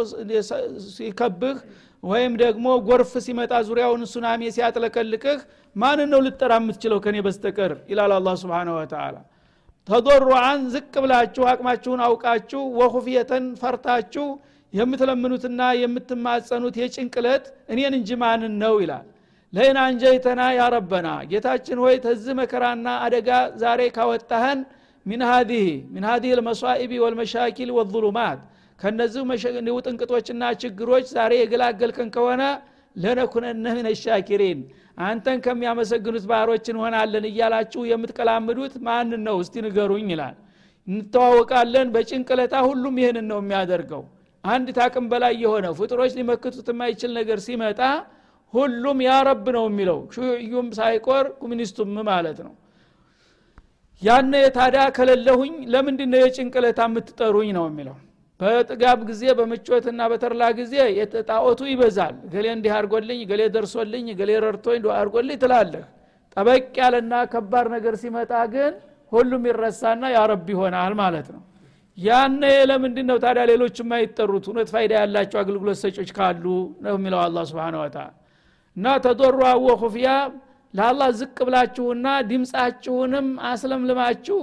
ሲከብህ 0.96 1.58
ወይም 2.02 2.32
ደግሞ 2.42 2.66
ጎርፍ 2.88 3.12
ሲመጣ 3.26 3.52
ዙሪያውን 3.68 4.02
ሱናሜ 4.12 4.50
ሲያጥለቀልቅህ 4.56 5.38
ማንን 5.76 6.08
ነው 6.14 6.20
ልጠራ 6.26 6.52
የምትችለው 6.60 6.98
ከኔ 7.04 7.16
በስተቀር? 7.26 7.72
ይላል 7.92 8.12
አላ 8.16 8.34
ስብን 8.42 8.70
ወተላ 8.76 9.16
ተዶሩአን 9.88 10.60
ዝቅ 10.74 10.92
ብላችሁ 11.04 11.44
አቅማችሁን 11.50 12.00
አውቃችሁ 12.04 12.62
ወኹፍየተን 12.78 13.46
ፈርታችሁ 13.60 14.26
የምትለምኑትና 14.72 15.62
የምትማጸኑት 15.80 16.76
የጭንቅለት 16.80 17.44
እኔን 17.72 17.94
እንጂ 17.98 18.16
ማንን 18.22 18.54
ነው 18.62 18.74
ይላል። 18.82 19.04
ለይን 19.52 19.78
አንጀይተና 19.82 20.42
ያረበና 20.56 21.08
ጌታችን 21.30 21.80
ሆይ 21.82 21.96
ተዚህ 22.04 22.34
መከራና 22.40 22.86
አደጋ 23.04 23.28
ዛሬ 23.62 23.80
ካወጣህን 23.96 24.60
ሚን 25.06 25.22
ሀዲህ 25.28 25.66
ሚን 25.94 26.04
ሀዲህ 26.10 26.32
ልመሷኢቢ 26.38 26.92
ወልመሻኪል 27.04 27.70
ወظሉማት 27.78 28.40
ከነዚህ 28.78 29.22
ውጥንቅጦችና 29.76 30.44
ችግሮች 30.62 31.04
ዛሬ 31.16 31.32
የገላገልከን 31.40 32.08
ከሆነ 32.16 32.42
ለነኩነነ 32.96 33.66
ምን 33.76 33.86
ሻኪሪን 34.02 34.58
አንተን 34.98 35.38
ከሚያመሰግኑት 35.44 36.24
ባህሮች 36.30 36.64
እንሆናለን 36.72 37.24
እያላችሁ 37.30 37.82
የምትቀላምዱት 37.90 38.74
ማንን 38.86 39.22
ነው? 39.28 39.36
እስቲ 39.42 39.54
ንገሩኝ 39.66 40.08
ይላል። 40.14 40.36
እንተዋወቃለን። 40.88 41.88
በጭንቅለታ 41.94 42.54
ሁሉም 42.68 42.96
ይህንን 43.02 43.26
ነው 43.32 43.38
የሚያደርገው። 43.42 44.02
አንድ 44.44 44.68
ታቅም 44.78 45.06
በላይ 45.12 45.34
የሆነ 45.42 45.66
ፍጥሮች 45.78 46.12
ሊመክቱት 46.18 46.66
የማይችል 46.72 47.10
ነገር 47.18 47.38
ሲመጣ 47.46 47.80
ሁሉም 48.54 48.98
ያረብ 49.06 49.46
ነው 49.56 49.64
የሚለው። 49.68 49.98
ሹዩም 50.14 50.68
ሳይቆር 50.78 51.26
ኮሚኒስቱም 51.40 51.94
ማለት 52.10 52.38
ነው። 52.46 52.52
ያነ 54.02 54.32
የታዳ 54.42 54.76
ከሌለሁኝ 54.96 55.54
ለምንድን 55.72 56.10
ነው 56.12 56.20
የጭንቅለታ 56.22 56.80
የምትጠሩኝ 56.88 57.50
ነው 57.58 57.64
የሚለው 57.70 57.96
በጥጋብ 58.40 58.98
ጊዜ 59.08 59.22
በምቾትና 59.38 60.00
በተርላ 60.12 60.44
ጊዜ 60.58 60.74
ጣዖቱ 61.28 61.60
ይበዛል። 61.70 62.14
ገሌ 62.32 62.46
እንዲህ 62.54 62.72
አርጎልኝ 62.78 63.20
ገሌ 63.30 63.42
ደርሶልኝ 63.54 64.06
ገሌ 64.20 64.30
ረድቶኝ 64.44 64.78
ዶ 64.84 64.90
አርጎልኝ 64.96 65.38
ትላለህ። 65.42 65.84
ጠበቅ 66.36 66.64
ያለና 66.80 67.14
ከባድ 67.32 67.66
ነገር 67.74 67.94
ሲመጣ 68.02 68.32
ግን 68.54 68.72
ሁሉም 69.12 69.42
ይረሳና 69.48 70.04
ያረብ 70.16 70.46
ይሆናል 70.52 70.94
ማለት 71.02 71.28
ነው። 71.34 71.42
ያነ 71.98 72.42
ለምንድን 72.70 73.06
ነው 73.10 73.16
ታዲያ 73.24 73.42
ሌሎች 73.50 73.76
የማይጠሩት 73.82 74.44
እውነት 74.48 74.68
ፋይዳ 74.74 74.92
ያላቸው 75.00 75.38
አገልግሎት 75.42 75.78
ሰጮች 75.82 76.08
ካሉ 76.16 76.44
ነው 76.84 76.94
የሚለው 76.96 77.20
አላ 77.24 77.44
ስብን 77.50 77.76
ወተላ 77.82 78.06
እና 78.76 78.94
ተዶሩ 79.04 79.38
አወ 79.50 79.66
ኩፍያ 79.82 80.08
ለአላህ 80.74 81.08
ዝቅ 81.18 81.36
ብላችሁና 81.48 82.06
ድምፃችሁንም 82.30 83.26
አስለምልማችሁ 83.50 84.38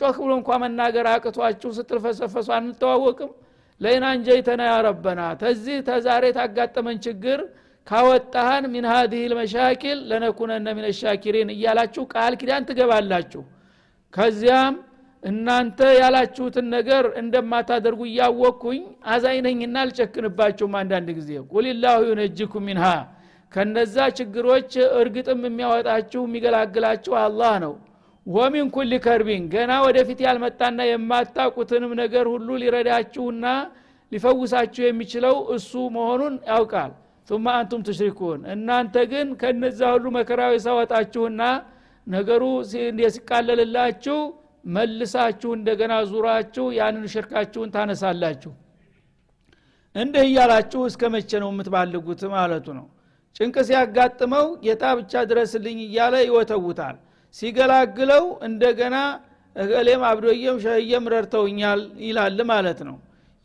ጮክ 0.00 0.16
ብሎ 0.20 0.30
እንኳ 0.38 0.50
መናገር 0.62 1.06
አቅቷችሁ 1.10 1.70
ስትልፈሰፈሱ 1.78 2.48
አንተዋወቅም። 2.56 3.30
ለይን 3.80 4.04
አንጀይተና 4.08 4.62
ያረበና 4.70 5.20
ተዚህ 5.40 5.76
ተዛሬ 5.88 6.24
ታጋጠመን 6.36 6.98
ችግር 7.06 7.38
ካወጣህን 7.86 8.64
ሚን 8.74 8.86
ሀዲህ 8.90 9.22
ልመሻኪል 9.30 9.98
ለነኩነነ 10.10 10.66
ሚን 10.76 10.86
ሻኪሪን 11.00 11.48
እያላችሁ 11.54 12.02
ቃል 12.14 12.34
ኪዳን 12.40 12.66
ትገባላችሁ። 12.68 13.42
ከዚያም 14.14 14.74
እናንተ 15.22 15.80
ያላችሁትን 15.98 16.66
ነገር 16.74 17.04
እንደማታደርጉ 17.20 18.00
እያወቅኩኝ 18.08 18.80
አዛይነኝና 19.12 19.76
አልጨክንባችሁም 19.84 20.74
አንዳንድ 20.80 21.08
ጊዜ። 21.18 21.30
ቁልላሁ 21.52 21.98
ዩነጅኩም 22.10 22.64
ሚንሃ። 22.68 22.86
ከነዛ 23.52 23.96
ችግሮች 24.18 24.70
እርግጥም 25.00 25.42
የሚያወጣችሁ 25.46 26.22
የሚገላግላችሁ 26.26 27.14
አላህ 27.22 27.54
ነው 27.64 27.74
ወሚን 28.26 28.68
ኩል 28.74 28.92
ከርቢን 29.04 29.42
ገና 29.54 29.72
ወደፊት 29.86 30.20
ያልመጣና 30.26 30.80
የማታቁትንም 30.88 31.92
ነገር 32.00 32.26
ሁሉ 32.32 32.48
ሊረዳችሁና 32.62 33.46
ሊፈውሳችሁ 34.12 34.82
የሚችለው 34.86 35.36
እሱ 35.54 35.72
መሆኑን 35.96 36.34
ያውቃል። 36.50 36.92
ثم 37.28 37.44
አንቱም 37.52 37.82
ትሽሪኩን 37.86 38.40
እናንተ 38.54 38.94
ግን 39.12 39.28
ከነዛ 39.40 39.80
ሁሉ 39.94 40.06
መከራዊ 40.16 40.54
ሳወጣችሁና 40.64 41.42
ነገሩ 42.06 42.42
ሲቃለልላችሁ 43.14 44.18
መልሳችሁ 44.68 45.50
እንደገና 45.58 45.94
ዙራችሁ 46.10 46.66
ያንን 46.78 47.06
ሽርካችሁን 47.14 47.72
ታነሳላችሁ። 47.74 48.52
እንዲህ 49.94 50.22
እያላችሁ 50.28 50.82
እስከ 50.90 51.02
መቼ 51.14 51.30
ነው 51.42 51.50
የምትባልጉት 51.52 52.22
ማለቱ 52.34 52.66
ነው። 52.78 52.86
ጭንቅ 53.36 53.56
ሲያጋጥመው 53.68 54.46
ጌታ 54.64 54.84
ብቻ 54.98 55.22
ድረስልኝ 55.30 55.78
እያለ 55.86 56.14
ይወተውታል 56.26 56.96
ሲገላግለው 57.36 58.24
እንደገና 58.48 58.96
እገሌም 59.56 60.02
አብዶየም 60.08 60.56
ሸህየም 60.64 61.04
ረድተውኛል 61.12 61.80
ይላል 62.06 62.38
ማለት 62.50 62.80
ነው። 62.88 62.96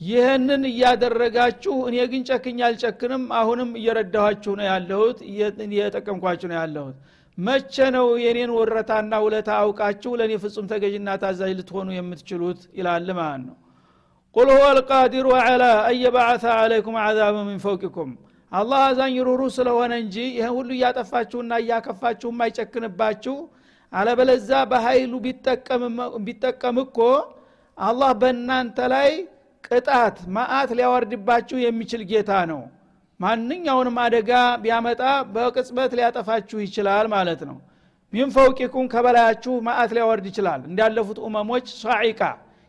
ይህንን 0.01 0.63
እያደረጋችሁ 0.69 1.75
እኔ 1.87 1.95
ግን 2.11 2.21
ጨክኝ 2.29 2.59
አልጨክንም 2.67 3.23
አሁንም 3.39 3.71
እየረዳኋችሁ 3.79 4.51
ነው 4.59 4.65
ያለሁት 4.69 5.17
እየጠቀምኳችሁ 5.67 6.47
ነው 6.51 6.57
ያለሁት። 6.59 6.95
መቼ 7.37 7.75
ነው 7.95 8.07
የኔን 8.23 8.51
ወረታና 8.55 9.13
ውለታ 9.25 9.49
አውቃችሁ 9.59 10.11
ለእኔ 10.19 10.33
ፍጹም 10.43 10.65
ተገዥና 10.71 11.09
ታዛዥ 11.21 11.51
ልትሆኑ 11.59 11.89
የምትችሉት? 11.97 12.61
ይላል 12.77 13.07
ማለት 13.19 13.43
ነው። 13.49 13.55
ቁል 14.35 14.49
ሁወ 14.53 14.65
ልቃዲሩ 14.77 15.27
አላ 15.41 15.61
አየባዓተ 15.89 16.43
አለይኩም 16.57 16.97
አዛበ 17.03 17.35
ምን 17.47 17.59
ፈውቂኩም። 17.63 18.11
አላህ 18.51 18.79
አዛኝ 18.87 19.15
ሩሩ 19.27 19.41
ስለሆነ 19.55 19.91
እንጂ 20.03 20.15
ይህን 20.37 20.53
ሁሉ 20.57 20.69
እያጠፋችሁና 20.77 21.53
እያከፋችሁ 21.63 22.29
የማይጨክንባችሁ 22.33 23.35
አለበለዛ 23.93 24.49
በኃይሉ 24.71 25.13
ቢጠቀም 26.25 26.77
እኮ 26.83 26.97
አላህ 27.77 28.11
በእናንተ 28.21 28.77
ላይ 28.93 29.09
ቅጣት 29.67 30.17
ማአት 30.35 30.69
ሊያወርድባችሁ 30.77 31.57
የሚችል 31.63 32.01
ጌታ 32.11 32.31
ነው። 32.51 32.61
ማንኛውንም 33.19 33.97
አደጋ 34.03 34.31
ቢያመጣ 34.63 35.01
በቅጽበት 35.33 35.91
ሊያጠፋችሁ 35.97 36.57
ይችላል 36.65 37.07
ማለት 37.15 37.41
ነው። 37.49 37.57
ሚን 38.13 38.29
ፈውቂኩም 38.35 38.85
ከበላያችሁ 38.93 39.53
ማአት 39.67 39.91
ሊያወርድ 39.95 40.25
ይችላል። 40.31 40.61
እንዳለፉት 40.69 41.17
ኡመሞች 41.25 41.67
ሳዒቃ 41.81 42.21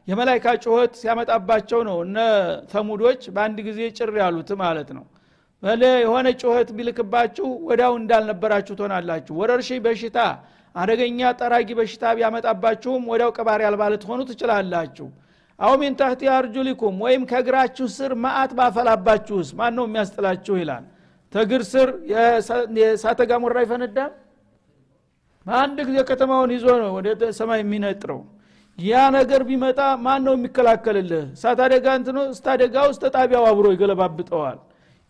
የመላይካ 0.08 0.46
ጩኸት 0.64 0.92
ሲያመጣባቸው 1.00 1.80
ነው። 1.88 1.98
እነ 2.06 2.18
ተሙዶች 2.72 3.22
በአንድ 3.34 3.58
ጊዜ 3.68 3.80
ጭር 3.98 4.10
ያሉት 4.22 4.50
ማለት 4.62 4.90
ነው። 4.96 5.04
የሆነ 6.02 6.28
ጩኸት 6.40 6.68
ቢልክባችሁ 6.76 7.46
ወዳው 7.68 7.94
እንዳልነበራችሁ 8.00 8.74
ትሆናላችሁ። 8.78 9.32
ወረርሽኝ 9.40 9.80
በሽታ 9.86 10.18
አደገኛ 10.74 11.20
ጠራጊ 11.38 11.68
በሽታ 11.78 12.02
ቢያመጣባችሁም 12.16 13.02
ወዳው 13.12 13.30
ቀባሪ 13.38 13.60
አልባ 13.68 13.82
ልትሆኑ 13.92 14.20
ትችላላችሁ። 14.30 15.06
አው 15.58 15.72
ሚን 15.80 15.94
ታህቲ 16.00 16.22
አርጁሊኩም 16.34 16.96
ወይም 17.04 17.22
ከእግራችሁ 17.30 17.86
ስር 17.96 18.12
ማአት 18.24 18.50
ባፈላባችሁስ? 18.58 19.48
ማን 19.58 19.72
ነው 19.78 19.84
የሚያስጥላችሁ 19.88 20.54
ይላል። 20.62 20.84
ተግር 21.32 21.62
ስር 21.72 21.88
የሳተ 22.78 23.20
ጋሞራ 23.30 23.56
ይፈነዳል? 23.64 24.12
በአንድ 25.46 25.78
ጊዜ 25.88 25.98
ከተማውን 26.08 26.50
ይዞ 26.54 26.66
ነው 26.82 26.90
ወደ 26.98 27.08
ሰማይ 27.38 27.60
የሚነጥረው። 27.62 28.20
ያ 28.78 28.94
ነገር 29.16 29.40
ቢመጣ 29.48 29.80
ማን 30.04 30.20
ነው 30.26 30.34
የሚከላከልልህ? 30.36 31.24
እሳት 31.36 31.58
አደጋ 31.64 31.86
እንትኖ 31.98 32.18
እስተ 32.34 32.46
አደጋ 32.54 32.76
ውስጥ 32.90 33.02
ጣቢያው 33.16 33.44
አብሮ 33.50 33.66
ይገለባብጠዋል። 33.74 34.58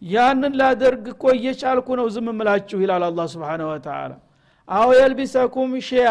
ያንን 0.02 0.52
ላደርግ 0.60 1.04
እኮ 1.14 1.24
እየቻልኩ 1.36 1.88
ነው 2.00 2.06
ዝም 2.14 2.28
ምላችሁ 2.38 2.78
ይላል 2.84 3.02
አላ 3.08 3.20
ስብን 3.32 3.62
ወተላ 3.70 4.12
አው 4.70 4.90
የልቢሰኩም 4.96 5.70
ሺያ 5.86 6.08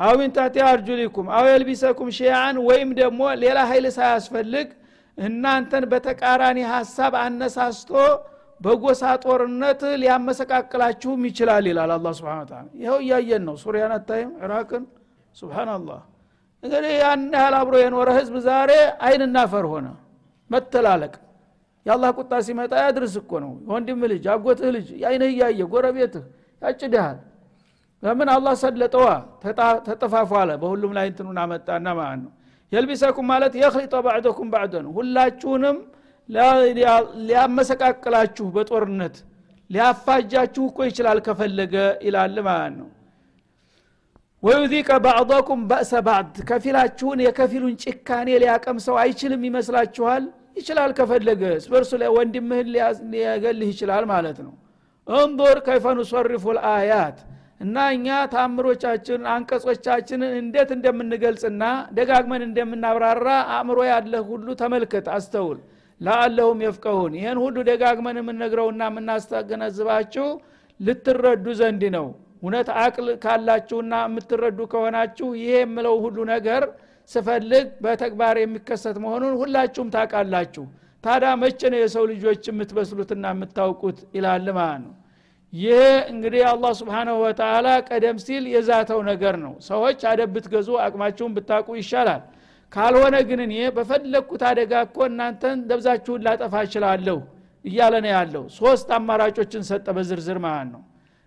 አው 0.00 0.14
ሚን 0.20 0.30
ታቲ 0.36 0.56
አርጁሊኩም 0.68 1.26
አው 1.36 1.44
የልቢሰኩም 1.50 2.08
ሺያን 2.16 2.56
ወይም 2.68 2.88
ደግሞ 3.00 3.20
ሌላ 3.42 3.58
ኃይል 3.70 3.86
ሳያስፈልግ 3.96 4.68
እናንተን 5.18 5.84
በተቃራኒ 5.92 6.58
ሀሳብ 6.72 7.12
አነሳስቶ 7.20 7.90
በጎሳ 8.60 9.02
ጦርነት 9.24 9.80
ሊያመሰቃቅላችሁም 10.02 11.22
ይችላል 11.28 11.64
ይላል 11.70 11.90
አላ 11.96 12.08
ስብን 12.18 12.40
ታላ 12.50 12.66
ይኸው 12.80 12.98
እያየን 13.04 13.42
ነው። 13.48 13.56
ሱሪያን 13.62 13.92
አታይም 13.96 14.30
ኢራቅን 14.42 14.84
ሱብሃናላህ 15.36 16.00
እንግዲህ 16.62 16.92
ያን 17.00 17.22
ያህል 17.36 17.54
አብሮ 17.60 17.74
የኖረ 17.82 18.10
ህዝብ 18.18 18.34
ዛሬ 18.46 18.70
አይንና 19.06 19.38
ፈር 19.52 19.66
ሆነ 19.72 19.86
መተላለቅ። 20.50 21.14
የአላህ 21.86 22.10
ቁጣ 22.18 22.32
ሲመጣ 22.46 22.72
ያድርስ 22.84 23.14
እኮ 23.20 23.32
ነው። 23.44 23.52
ወንድም 23.72 24.00
ልጅ 24.12 24.24
አጎትህ 24.34 24.70
ልጅ 24.76 24.88
አይንህ 25.08 25.30
እያየ 25.34 25.60
ጎረቤትህ 25.72 26.24
ያጭድሃል። 26.64 27.18
ለምን 28.02 28.28
አላህ 28.34 28.54
ሰለጠዋ? 28.62 29.06
ተጠፋፉ 29.88 30.30
አለ። 30.40 30.50
በሁሉም 30.62 30.92
ላይ 30.96 31.06
እንትኑን 31.10 31.38
አመጣና 31.42 31.86
ማለት 31.98 32.20
ነው። 32.24 32.32
የልቢሰኩም 32.72 33.26
ማለት 33.32 33.52
የክሊጠ 33.60 33.94
ባዕደኩም 34.06 34.48
ባዕደን 34.52 34.86
ሁላችሁንም 34.96 35.76
ሊያመሰቃቅላችሁ 37.28 38.46
በጦርነት 38.54 39.16
ሊያፋጃችሁ 39.70 40.64
እኮ 40.70 40.78
ይችላል 40.88 41.18
ከፈለገ 41.26 41.74
ይላል 42.06 42.36
ማለት 42.48 42.74
ነው። 42.80 42.88
ወዩዚቀ 44.42 44.90
ባዕضኩም 45.04 45.60
በእሰ 45.70 45.92
ባዕድ 46.06 46.36
ከፊላችሁን 46.48 47.18
የከፊሉን 47.26 47.74
ጭካኔ 47.84 48.28
ሊያቀምሰው 48.42 48.96
አይችልም 49.02 49.42
ይመስላችኋል? 49.48 50.24
ይችላል 50.58 50.90
ከፈለገ 50.98 51.42
ስበርሱ 51.64 51.92
ላይ 52.00 52.10
ወንድምህን 52.16 52.66
ሊያገልህ 53.12 53.68
ይችላል 53.72 54.04
ማለት 54.12 54.38
ነው 54.44 54.52
እንظር 55.06 55.56
ከይፈ 55.66 55.86
ኑሰሪፉ 55.98 56.44
ልአያት 56.56 57.18
እና 57.64 57.76
እኛ 57.94 58.06
ታምሮቻችን 58.32 59.20
አንቀጾቻችንን 59.32 60.32
እንዴት 60.40 60.70
እንደምንገልጽና 60.76 61.62
ደጋግመን 61.98 62.42
እንደምናብራራ 62.46 63.26
አእምሮ 63.54 63.78
ያለህ 63.90 64.22
ሁሉ 64.30 64.46
ተመልከት 64.62 65.06
አስተውል። 65.16 65.58
ለአለሁም 66.00 66.58
የፍቀሁን። 66.64 67.12
ይህን 67.18 67.38
ሁሉ 67.44 67.56
ደጋግመን 67.68 68.18
የምንነግረውና 68.20 68.82
የምናስተገነዝባችሁ 68.90 70.26
ልትረዱ 70.80 71.46
ዘንድ 71.60 71.82
ነው። 71.96 72.06
እውነት 72.42 72.68
አቅል 72.80 73.06
ካላችሁና 73.22 73.94
የምትረዱ 74.06 74.60
ከሆናችሁ 74.72 75.28
ይሄ 75.40 75.52
የምለው 75.60 75.94
ሁሉ 76.04 76.18
ነገር 76.32 76.62
ስፈልግ 77.10 77.66
በተግባር 77.84 78.36
የሚከሰት 78.40 78.96
መሆኑን 79.04 79.34
ሁላችሁም 79.40 79.92
ታውቃላችሁ 79.94 80.64
ታዳ 81.04 81.24
መቼ 81.40 81.60
ነው 81.72 81.80
የሰው 81.80 82.04
ልጆች 82.10 82.42
የምትበስሉትና 82.50 83.24
የምታውቁት? 83.34 83.98
ይላል 84.16 84.46
ማለት 84.58 84.80
ነው። 84.84 84.92
ይህ 85.52 85.82
እንግዲህ 86.12 86.42
አላህ 86.50 86.72
ስብንሁ 86.78 87.16
ወተላ 87.24 87.66
ቀደም 87.88 88.16
ሲል 88.22 88.44
የዛተው 88.54 89.00
ነገር 89.10 89.34
ነው። 89.44 89.52
ሰዎች 89.68 90.00
አደብ 90.10 90.30
ብትገዙ 90.34 90.68
አቅማችሁን 90.84 91.34
ብታውቁ 91.36 91.68
ይሻላል። 91.80 92.22
ካልሆነ 92.72 93.16
ግን 93.28 93.40
እኔ 93.44 93.54
በፈለግኩት 93.76 94.42
አደጋ 94.48 94.72
እኮ 94.86 94.98
እናንተን 95.10 95.58
ደብዛችሁን 95.68 96.24
ላጠፋ 96.26 96.54
እችላለሁ 96.66 97.18
እያለ 97.64 97.94
ነው 98.04 98.10
ያለው። 98.14 98.44
ሶስት 98.58 98.88
አማራጮችን 98.96 99.62
ሰጠ 99.68 99.86
በዝርዝር 99.96 100.38
ማለት 100.46 100.68
ነው። 100.74 100.82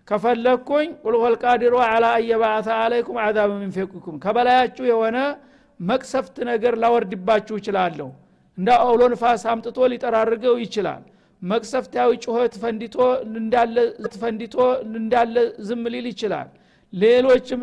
ከፈለግኩኝ 0.08 0.88
ቁልወልቃዲሮ 1.02 1.74
አላ 1.86 2.04
አየባአተ 2.18 2.68
አለይኩም 2.82 3.16
አዛብ 3.24 3.50
ሚንፌቁኩም 3.58 4.16
ከበላያችሁ 4.22 4.84
የሆነ 4.90 5.16
መቅሰፍት 5.80 6.36
ነገር 6.50 6.74
ላወርድባችሁ 6.82 7.56
ይችላለሁ 7.60 8.08
እንደ 8.58 8.68
አውሎ 8.82 9.02
ንፋስ 9.12 9.42
አምጥቶ 9.50 9.78
ሊጠራርገው 9.92 10.54
ይችላል። 10.64 11.02
መቅሰፍታዊ 11.42 12.10
ጩኸት 12.24 12.54
ፈንዲቶ 12.62 12.96
እንዳለ 13.40 13.76
ፈንዲቶ 14.22 14.56
እንዳለ 14.92 15.34
ዝም 15.66 15.84
ሊል 15.92 16.06
ይችላል። 16.12 16.48
ሌሎችም 16.92 17.60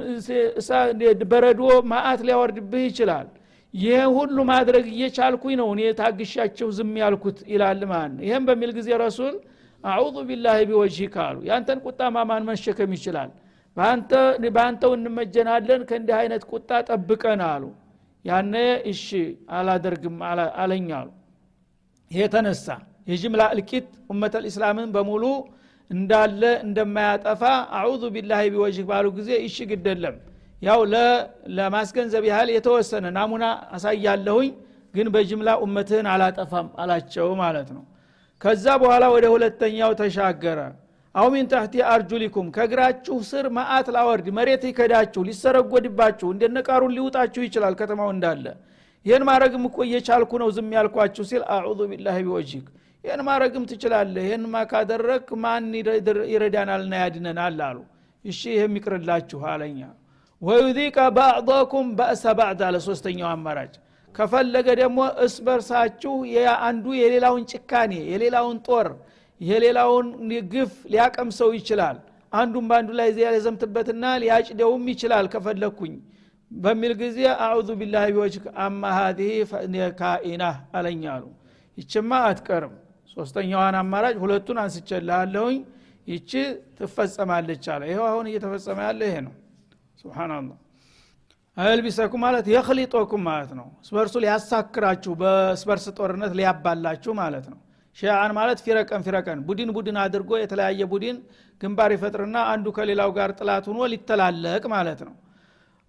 በረዶ 1.31 1.61
ማአት 1.91 2.21
ሊያወርድብህ 2.27 2.85
ይችላል። 2.89 3.27
ይህ 3.73 4.01
ሁሉ 4.17 4.37
ማድረግ 4.49 4.85
እየቻልኩኝ 4.91 5.55
ነው 5.61 5.69
እኔ 5.73 5.81
ታግሻቸው 5.99 6.67
ዝም 6.77 6.93
ያልኩት 7.01 7.39
ይላል 7.53 7.81
ማለት 7.91 8.11
ነው። 8.15 8.23
ይህም 8.27 8.43
በሚል 8.49 8.71
ጊዜ 8.77 8.89
ረሱል 9.03 9.35
አዑዙ 9.83 10.15
ቢላህ 10.29 10.55
ቢወጅህ 10.69 11.09
ካሉ 11.15 11.37
ያንተን 11.49 11.79
ቁጣ 11.85 12.01
ማማን 12.15 12.45
መሸከም 12.49 12.93
ይችላል። 12.97 13.31
በአንተው 14.53 14.91
እንመጀናለን 14.97 15.81
ከእንዲህ 15.89 16.15
አይነት 16.19 16.43
ቁጣ 16.51 16.69
ጠብቀን 16.89 17.41
አሉ 17.47 17.63
ያነ 18.25 18.55
እሺ 18.91 19.05
አላደርግም 19.55 20.17
አለኝ 20.59 20.87
አሉ። 20.99 21.09
ይሄ 22.11 22.21
ተነሳ። 22.33 22.67
የጅምላ 23.07 23.41
እልቂት 23.53 23.89
ኡመተ 24.11 24.35
ልእስላምን 24.43 24.89
በሙሉ 24.95 25.23
እንዳለ 25.89 26.41
እንደማያጠፋ 26.65 27.41
أعوذ 27.79 28.03
بالله 28.15 28.39
بوجهك 28.53 28.85
ባሉ 28.89 29.05
ጊዜ 29.17 29.29
እሺ 29.47 29.57
ግደለም 29.71 30.15
ያው 30.61 30.79
ለማስገንዘብ 31.57 32.23
ያህል 32.29 32.49
የተወሰነ 32.55 33.05
ናሙና 33.17 33.45
አሳያለሁኝ 33.75 34.49
ግን 34.93 35.07
በጅምላ 35.13 35.49
ኡመትህን 35.63 36.07
አላጠፋም 36.11 36.67
አላቸው 36.81 37.27
ማለት 37.41 37.69
ነው። 37.75 37.83
ከዛ 38.41 38.65
በኋላ 38.81 39.05
ወደ 39.15 39.25
ሁለተኛው 39.33 39.91
ተሻገረ 39.99 40.59
أو 41.15 41.27
تحت 41.51 41.75
أرجلكم 41.89 42.47
ከእግራችሁ 42.55 43.17
ስር 43.27 43.45
ማአት 43.57 43.87
ላወርድ 43.95 44.25
መሬት 44.37 44.63
ይከዳችሁ 44.69 45.21
ሊሰረጎድባችሁ 45.27 46.27
እንደነቃሩን 46.33 46.95
ሊውጣችሁ 46.97 47.41
ይችላል 47.45 47.75
ከተማው 47.79 48.09
እንዳለ። 48.15 48.45
ይህን 49.05 49.23
ማድረግም 49.29 49.63
እኮ 49.69 49.77
እየቻልኩ 49.87 50.31
ነው 50.41 50.49
ዝም 50.55 50.69
ያልኳችሁ 50.77 51.23
ሲል 51.29 51.43
أعوذ 51.55 51.79
بالله 51.91 52.17
بوجهك 52.23 52.65
ይህን 53.03 53.21
ማድረግም 53.27 53.63
ትችላለህ 53.71 54.23
ይህንማ 54.27 54.55
ካደረግ 54.69 55.25
ማን 55.43 55.65
ይረዳናልና 56.31 56.93
ያድነናል 57.03 57.59
አሉ። 57.67 57.77
እሺ 58.25 58.41
ይህም 58.55 58.75
ይቅርላችሁ 58.79 59.41
አለኛ። 59.51 59.79
ወዩዚቀ 60.41 60.97
ባዕضኩም 61.17 61.87
በእሰ 61.99 62.23
ባዕድ 62.39 62.61
አለ 62.67 62.77
ሶስተኛው 62.87 63.29
አማራጭ። 63.31 63.73
ከፈለገ 64.15 64.67
ደግሞ 64.81 64.97
እስ 65.25 65.35
በርሳችሁ 65.45 66.13
አንዱ 66.65 66.85
የሌላውን 66.99 67.43
ጭካኔ 67.51 67.93
የሌላውን 68.11 68.57
ጦር 68.67 68.87
የሌላውን 69.41 70.07
ግፍ 70.51 70.73
ሊያቀምሰው 70.91 71.49
ይችላል። 71.57 71.97
አንዱም 72.33 72.65
በአንዱ 72.69 72.89
ላይ 72.99 73.09
ሊያዘምትበትና 73.17 74.05
ሊያጭደውም 74.23 74.83
ይችላል 74.93 75.25
ከፈለግኩኝ 75.33 75.93
በሚል 76.51 76.93
ጊዜ 77.01 77.17
አዑዙ 77.45 77.69
ቢላህ 77.79 78.03
ቢወጅክ 78.09 78.45
አማ 78.63 78.81
ሀዚህ 78.97 79.31
ካኢና 79.99 80.43
አለኛሉ 80.77 81.23
ይችማ 81.77 82.11
አትቀርም። 82.27 82.75
ሶስተኛዋን 83.17 83.75
አማራጭ 83.79 84.15
ሁለቱን 84.23 84.57
አንስቸልሃለሁኝ 84.63 85.57
ይቺ 86.07 86.31
ትፈጸማለች 86.77 87.65
አለ። 87.73 87.81
ይኸው 87.91 88.05
አሁን 88.09 88.25
እየተፈጸመ 88.31 88.79
ያለ 88.87 89.01
ይሄ 89.09 89.17
ነው። 89.27 89.33
ስብናላህ 90.01 90.57
አልቢሰኩም 91.57 92.21
ማለት 92.25 92.45
የክሊጦኩም 92.53 93.21
ማለት 93.27 93.51
ነው። 93.59 93.67
ስበርሱ 93.87 94.15
ሊያሳክራችሁ 94.23 95.13
በስበርስ 95.21 95.85
ጦርነት 95.97 96.33
ሊያባላችሁ 96.39 97.11
ማለት 97.21 97.45
ነው 97.51 97.59
ሺአን 97.97 98.31
ማለት 98.37 98.59
ፊረቀን 98.65 99.01
ፊረቀን 99.05 99.39
ቡድን 99.47 99.69
ቡድን 99.75 99.97
አድርጎ 100.03 100.31
የተለያየ 100.39 100.81
ቡድን 100.93 101.17
ግንባር 101.61 101.91
ይፈጥርና 101.95 102.37
አንዱ 102.53 102.65
ከሌላው 102.77 103.11
ጋር 103.17 103.29
ጥላት 103.39 103.65
ሆኖ 103.69 103.79
ሊተላለቅ 103.91 104.63
ማለት 104.73 105.01
ነው። 105.07 105.13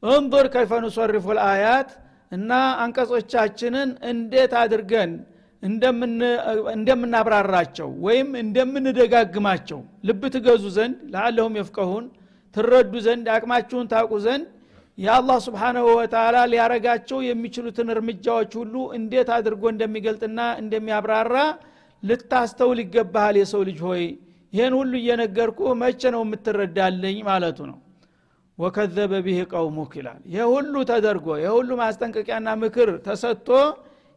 እንظር 0.02 0.46
ከይፈ 0.54 0.72
ኑሰሪፉ 0.84 1.26
ልአያት 1.38 1.88
እና 2.32 2.52
አንቀጾቻችንን 2.84 3.90
እንዴት 4.10 4.52
አድርገን 4.62 5.10
እንደምናብራራቸው 6.74 7.88
ወይም 8.06 8.28
እንደምንደጋግማቸው 8.42 9.78
ልብ 10.08 10.22
ትገዙ 10.34 10.64
ዘንድ 10.76 10.96
ለአለሁም 11.14 11.54
የፍቀሁን 11.60 12.04
ትረዱ 12.56 12.92
ዘንድ 13.06 13.26
አቅማችሁን 13.34 13.88
ታቁ 13.92 14.10
ዘንድ 14.26 14.44
የአላህ 14.98 15.38
ስብሓናሁ 15.46 15.86
ወተላ 15.98 16.36
ሊያረጋቸው 16.52 17.18
የሚችሉትን 17.26 17.88
እርምጃዎች 17.94 18.52
ሁሉ 18.60 18.74
እንዴት 18.98 19.30
አድርጎ 19.36 19.64
እንደሚገልጥና 19.72 20.40
እንደሚያብራራ 20.62 21.34
ልታስተውል 22.02 22.78
ይገባሃል 22.82 23.36
የሰው 23.40 23.62
ልጅ 23.68 23.78
ሆይ። 23.86 24.04
ይህን 24.52 24.74
ሁሉ 24.78 24.92
እየነገርኩ 25.00 25.60
መቼ 25.80 26.02
ነው 26.14 26.22
የምትረዳልኝ 26.24 27.16
ማለቱ 27.28 27.58
ነው። 27.70 27.78
ወከዘበ 28.58 29.12
ቢህ 29.24 29.38
ቀውሙክ 29.52 29.92
ይላል። 29.98 30.20
ይህ 30.34 30.44
ሁሉ 30.52 30.74
ተደርጎ 30.90 31.26
ይህ 31.40 31.50
ሁሉ 31.56 31.70
ማስጠንቀቂያና 31.80 32.48
ምክር 32.62 32.90
ተሰጥቶ 33.06 33.48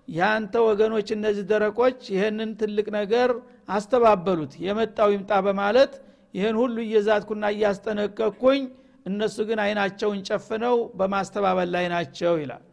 ያንተ 0.07 0.53
ወገኖች 0.67 1.07
እነዚህ 1.15 1.43
ደረቆች 1.49 1.99
ይህንን 2.13 2.51
ትልቅ 2.59 2.87
ነገር 2.97 3.29
አስተባበሉት 3.69 4.53
የመጣው 4.65 5.09
ይምጣ 5.15 5.31
በማለት 5.47 5.91
ይህን 6.33 6.55
ሁሉ 6.61 6.75
እየዛትኩና 6.85 7.45
እያስጠነቀቅኩኝ 7.53 8.61
እነሱ 9.05 9.37
ግን 9.49 9.59
አይናቸውን 9.63 10.19
ጨፍነው 10.29 10.77
በማስተባበል 10.97 11.69
ላይ 11.75 11.85
ናቸው 11.93 12.33
ይላል። 12.41 12.63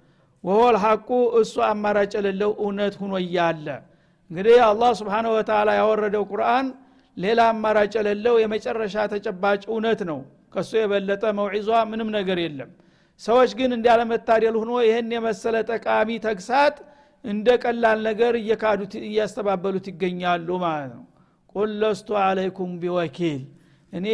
ወሆል 0.44 0.76
ሐቁ 0.82 1.08
እሱ 1.40 1.54
አማራጭ 1.68 2.12
የሌለው 2.18 2.50
እውነት 2.60 2.94
ሁኖ 3.00 3.14
እያለ 3.22 3.66
እንግዲህ 4.30 4.56
አላህ 4.68 4.90
ስብሓነ 5.00 5.26
ወተላ 5.34 5.70
ያወረደው 5.78 6.24
ቁርአን 6.30 6.66
ሌላ 7.16 7.40
አማራጭ 7.50 7.92
የሌለው 7.98 8.34
የመጨረሻ 8.40 9.04
ተጨባጭ 9.12 9.62
እውነት 9.70 10.00
ነው። 10.10 10.18
ከሱ 10.54 10.70
የበለጠ 10.80 11.24
መውዒዟ 11.38 11.70
ምንም 11.90 12.08
ነገር 12.16 12.38
የለም። 12.42 12.70
ሰዎች 13.20 13.50
ግን 13.58 13.70
እንዲያለመታደል 13.76 14.54
ሁኖ 14.60 14.72
ይህን 14.86 15.10
የመሰለ 15.14 15.56
ጠቃሚ 15.70 16.08
ተግሳጥ 16.26 16.74
እንደ 17.24 17.48
ቀላል 17.62 17.98
ነገር 18.08 18.32
እየካዱት 18.40 18.94
እያስተባበሉት 19.02 19.86
ይገኛሉ 19.92 20.48
ማለት 20.64 20.90
ነው። 20.94 21.04
ቁል 21.54 21.70
ለስቱ 21.82 22.08
አለይኩም 22.22 22.72
ቢወኪል። 22.82 23.42
እኔ 23.92 24.06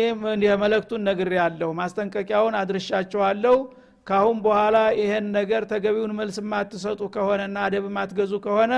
መለክቱን 0.63 1.03
ነግር 1.09 1.31
ያለሁ 1.39 1.69
ማስጠንቀቂያውን 1.79 2.57
አድርሻችኋለሁ 2.61 3.57
ካሁን 4.07 4.37
በኋላ 4.45 4.77
ይሄን 5.01 5.27
ነገር 5.37 5.63
ተገቢውን 5.73 6.13
መልስ 6.21 6.37
ማትሰጡ 6.53 7.01
ከሆነና 7.15 7.57
አደብ 7.67 7.85
ማትገዙ 7.97 8.33
ከሆነ 8.47 8.73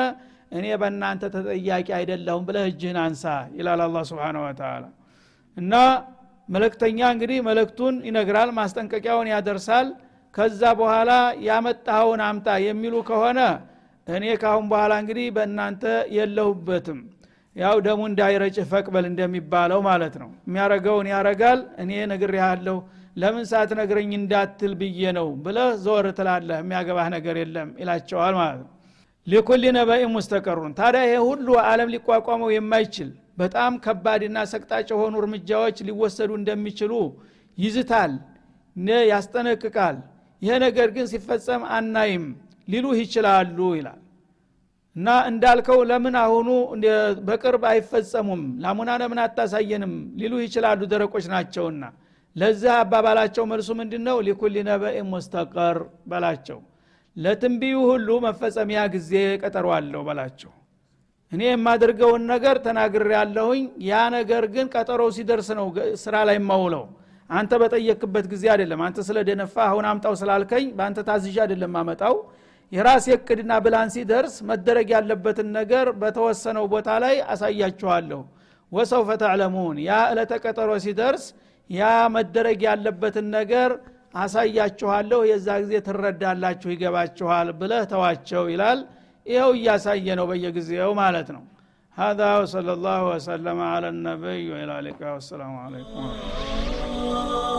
እኔ 0.54 0.66
በእናንተ 0.80 1.22
ተጠያቂ 1.34 1.88
አይደለሁም 1.98 2.42
ብለህ 2.48 2.66
እጅህን 2.70 2.98
አንሳ 3.04 3.24
ይላል 3.58 3.80
አላ 3.84 4.02
ስብን 4.08 4.36
ወተላ 4.42 4.84
እና 5.56 5.74
መለክተኛ 6.48 6.98
እንግዲህ 7.14 7.38
መለክቱን 7.46 7.94
ይነግራል 8.08 8.50
ማስጠንቀቂያውን 8.58 9.28
ያደርሳል። 9.32 9.86
ከዛ 10.34 10.62
በኋላ 10.78 11.10
ያመጣኸውን 11.46 12.20
አምጣ 12.26 12.46
የሚሉ 12.64 12.94
ከሆነ 13.08 13.40
እኔ 14.06 14.24
ካሁን 14.42 14.64
በኋላ 14.72 14.92
እንግዲህ 15.02 15.26
በእናንተ 15.36 15.84
የለሁበትም። 16.16 16.98
ያው 17.56 17.76
ደሙ 17.86 18.00
እንዳይረጭህ 18.10 18.64
ፈቅበል 18.72 19.04
እንደሚባለው 19.10 19.80
ማለት 19.88 20.14
ነው። 20.22 20.30
የሚያረገውን 20.46 21.08
ያረጋል 21.12 21.60
እኔ 21.82 21.90
ነግር 22.12 22.32
ያለሁ 22.42 22.76
ለምን 23.16 23.44
ሰዓት 23.50 23.72
ነግረኝ 23.80 24.12
እንዳትል 24.18 24.72
ብዬ 24.80 25.12
ነው 25.18 25.28
ብለህ 25.44 25.70
ዘወር 25.84 26.06
ትላለህ። 26.18 26.58
የሚያገባህ 26.62 27.08
ነገር 27.16 27.36
የለም 27.42 27.68
ይላቸዋል 27.82 28.34
ማለት 28.40 28.60
ነው 28.62 28.70
ሊኩል 29.26 29.62
ነበኢ 29.76 30.02
ሙስተቀሩን 30.14 30.72
ታዲያ 30.78 31.02
ይሄ 31.06 31.18
ሁሉ 31.28 31.48
አለም 31.68 31.90
ሊቋቋመው 31.94 32.50
የማይችል 32.54 33.10
በጣም 33.38 33.72
ከባድና 33.84 34.38
ሰቅጣጭ 34.52 34.88
የሆኑ 34.92 35.14
እርምጃዎች 35.22 35.76
ሊወሰዱ 35.88 36.30
እንደሚችሉ 36.40 36.92
ይዝታል 37.58 38.12
ያስጠነቅቃል። 39.10 39.96
ይሄ 40.42 40.54
ነገር 40.64 40.88
ግን 40.96 41.06
ሲፈጸም 41.10 41.62
አናይም 41.76 42.24
ሊሉህ 42.68 42.96
ይችላሉ 43.02 43.58
ይላል። 43.78 44.00
እና 44.96 45.08
እንዳልከው 45.30 45.78
ለምን 45.90 46.14
አሁኑ 46.22 46.48
በቅርብ 47.28 47.62
አይፈጸሙም? 47.70 48.42
ናሙና 48.64 48.90
ለምን 49.00 49.18
አታሳየንም? 49.24 49.92
ሊሉ 50.20 50.34
ይችላሉ 50.44 50.80
ደረቆች 50.92 51.24
ናቸውና። 51.32 51.82
ለዚህ 52.36 52.70
አባባላቸው 52.76 53.44
መልሱ 53.50 53.68
ምንድ 53.80 53.92
ነው 54.06 54.16
ሊኩል 54.28 54.54
ነበኢ 54.70 54.96
ሙስተቀር 55.10 55.76
በላቸው 56.10 56.58
ለትንቢዩ 57.16 57.76
ሁሉ 57.90 58.08
መፈጸሚያ 58.24 58.80
ጊዜ 58.94 59.12
ቀጠሮ 59.42 59.66
አለው 59.76 60.02
በላቸው። 60.06 60.52
እኔ 61.32 61.42
የማደርገውን 61.48 62.22
ነገር 62.32 62.56
ተናግር 62.64 63.04
ያለሁኝ 63.16 63.62
ያ 63.88 64.02
ነገር 64.16 64.44
ግን 64.54 64.66
ቀጠሮው 64.74 65.10
ሲደርስ 65.16 65.48
ነው 65.58 65.66
ስራ 66.02 66.16
ላይ 66.28 66.38
ማውለው 66.48 66.84
አንተ 67.30 67.52
በጠየክበት 67.62 68.26
ጊዜ 68.32 68.44
አይደለም። 68.54 68.80
አንተ 68.86 68.98
ስለ 69.06 69.18
ደነፋ 69.28 69.54
አሁን 69.68 69.84
አምጣው 69.90 70.14
ስላልከኝ 70.20 70.66
በአንተ 70.78 71.00
ታዝዣ 71.08 71.36
አይደለም 71.44 71.74
አመጣው 71.80 72.16
የራስ 72.72 73.06
እቅድና 73.16 73.52
ብላን 73.64 73.88
ሲደርስ 73.94 74.34
መደረግ 74.50 74.88
ያለበትን 74.94 75.48
ነገር 75.58 75.86
በተወሰነው 76.00 76.64
ቦታ 76.72 76.90
ላይ 77.04 77.16
አሳያችኋለሁ። 77.32 78.20
ወሰውፈ 78.72 79.10
ተዕለሙን። 79.22 79.76
ያ 79.86 79.98
እለተ 80.12 80.32
ቀጠሮ 80.44 80.70
ሲደርስ 80.84 81.24
ያ 81.70 81.82
መደረግ 82.16 82.60
ያለበትን 82.68 83.26
ነገር 83.36 83.70
አሳያችኋለሁ 84.23 85.19
የዛ 85.31 85.47
ጊዜ 85.63 85.73
ትረዳላችሁ 85.87 86.69
ይገባችኋል 86.73 87.49
ብለህ 87.61 87.83
ተዋቸው 87.93 88.43
ይላል 88.53 88.79
ይኸው 89.25 89.51
እያሳየ 89.59 90.07
ነው 90.21 90.27
በየጊዜው 90.31 90.93
ማለት 91.03 91.29
ነው 91.37 91.43
هذا 91.97 92.29
وصلى 92.39 92.71
الله 92.77 93.01
وسلم 93.13 93.57
على 93.73 93.87
النبي 93.89 94.41
وإلى 94.51 94.73
اللقاء 94.79 95.11
والسلام 95.17 95.53
عليكم 95.65 96.01
ورحمة 96.05 96.79
الله 96.85 97.52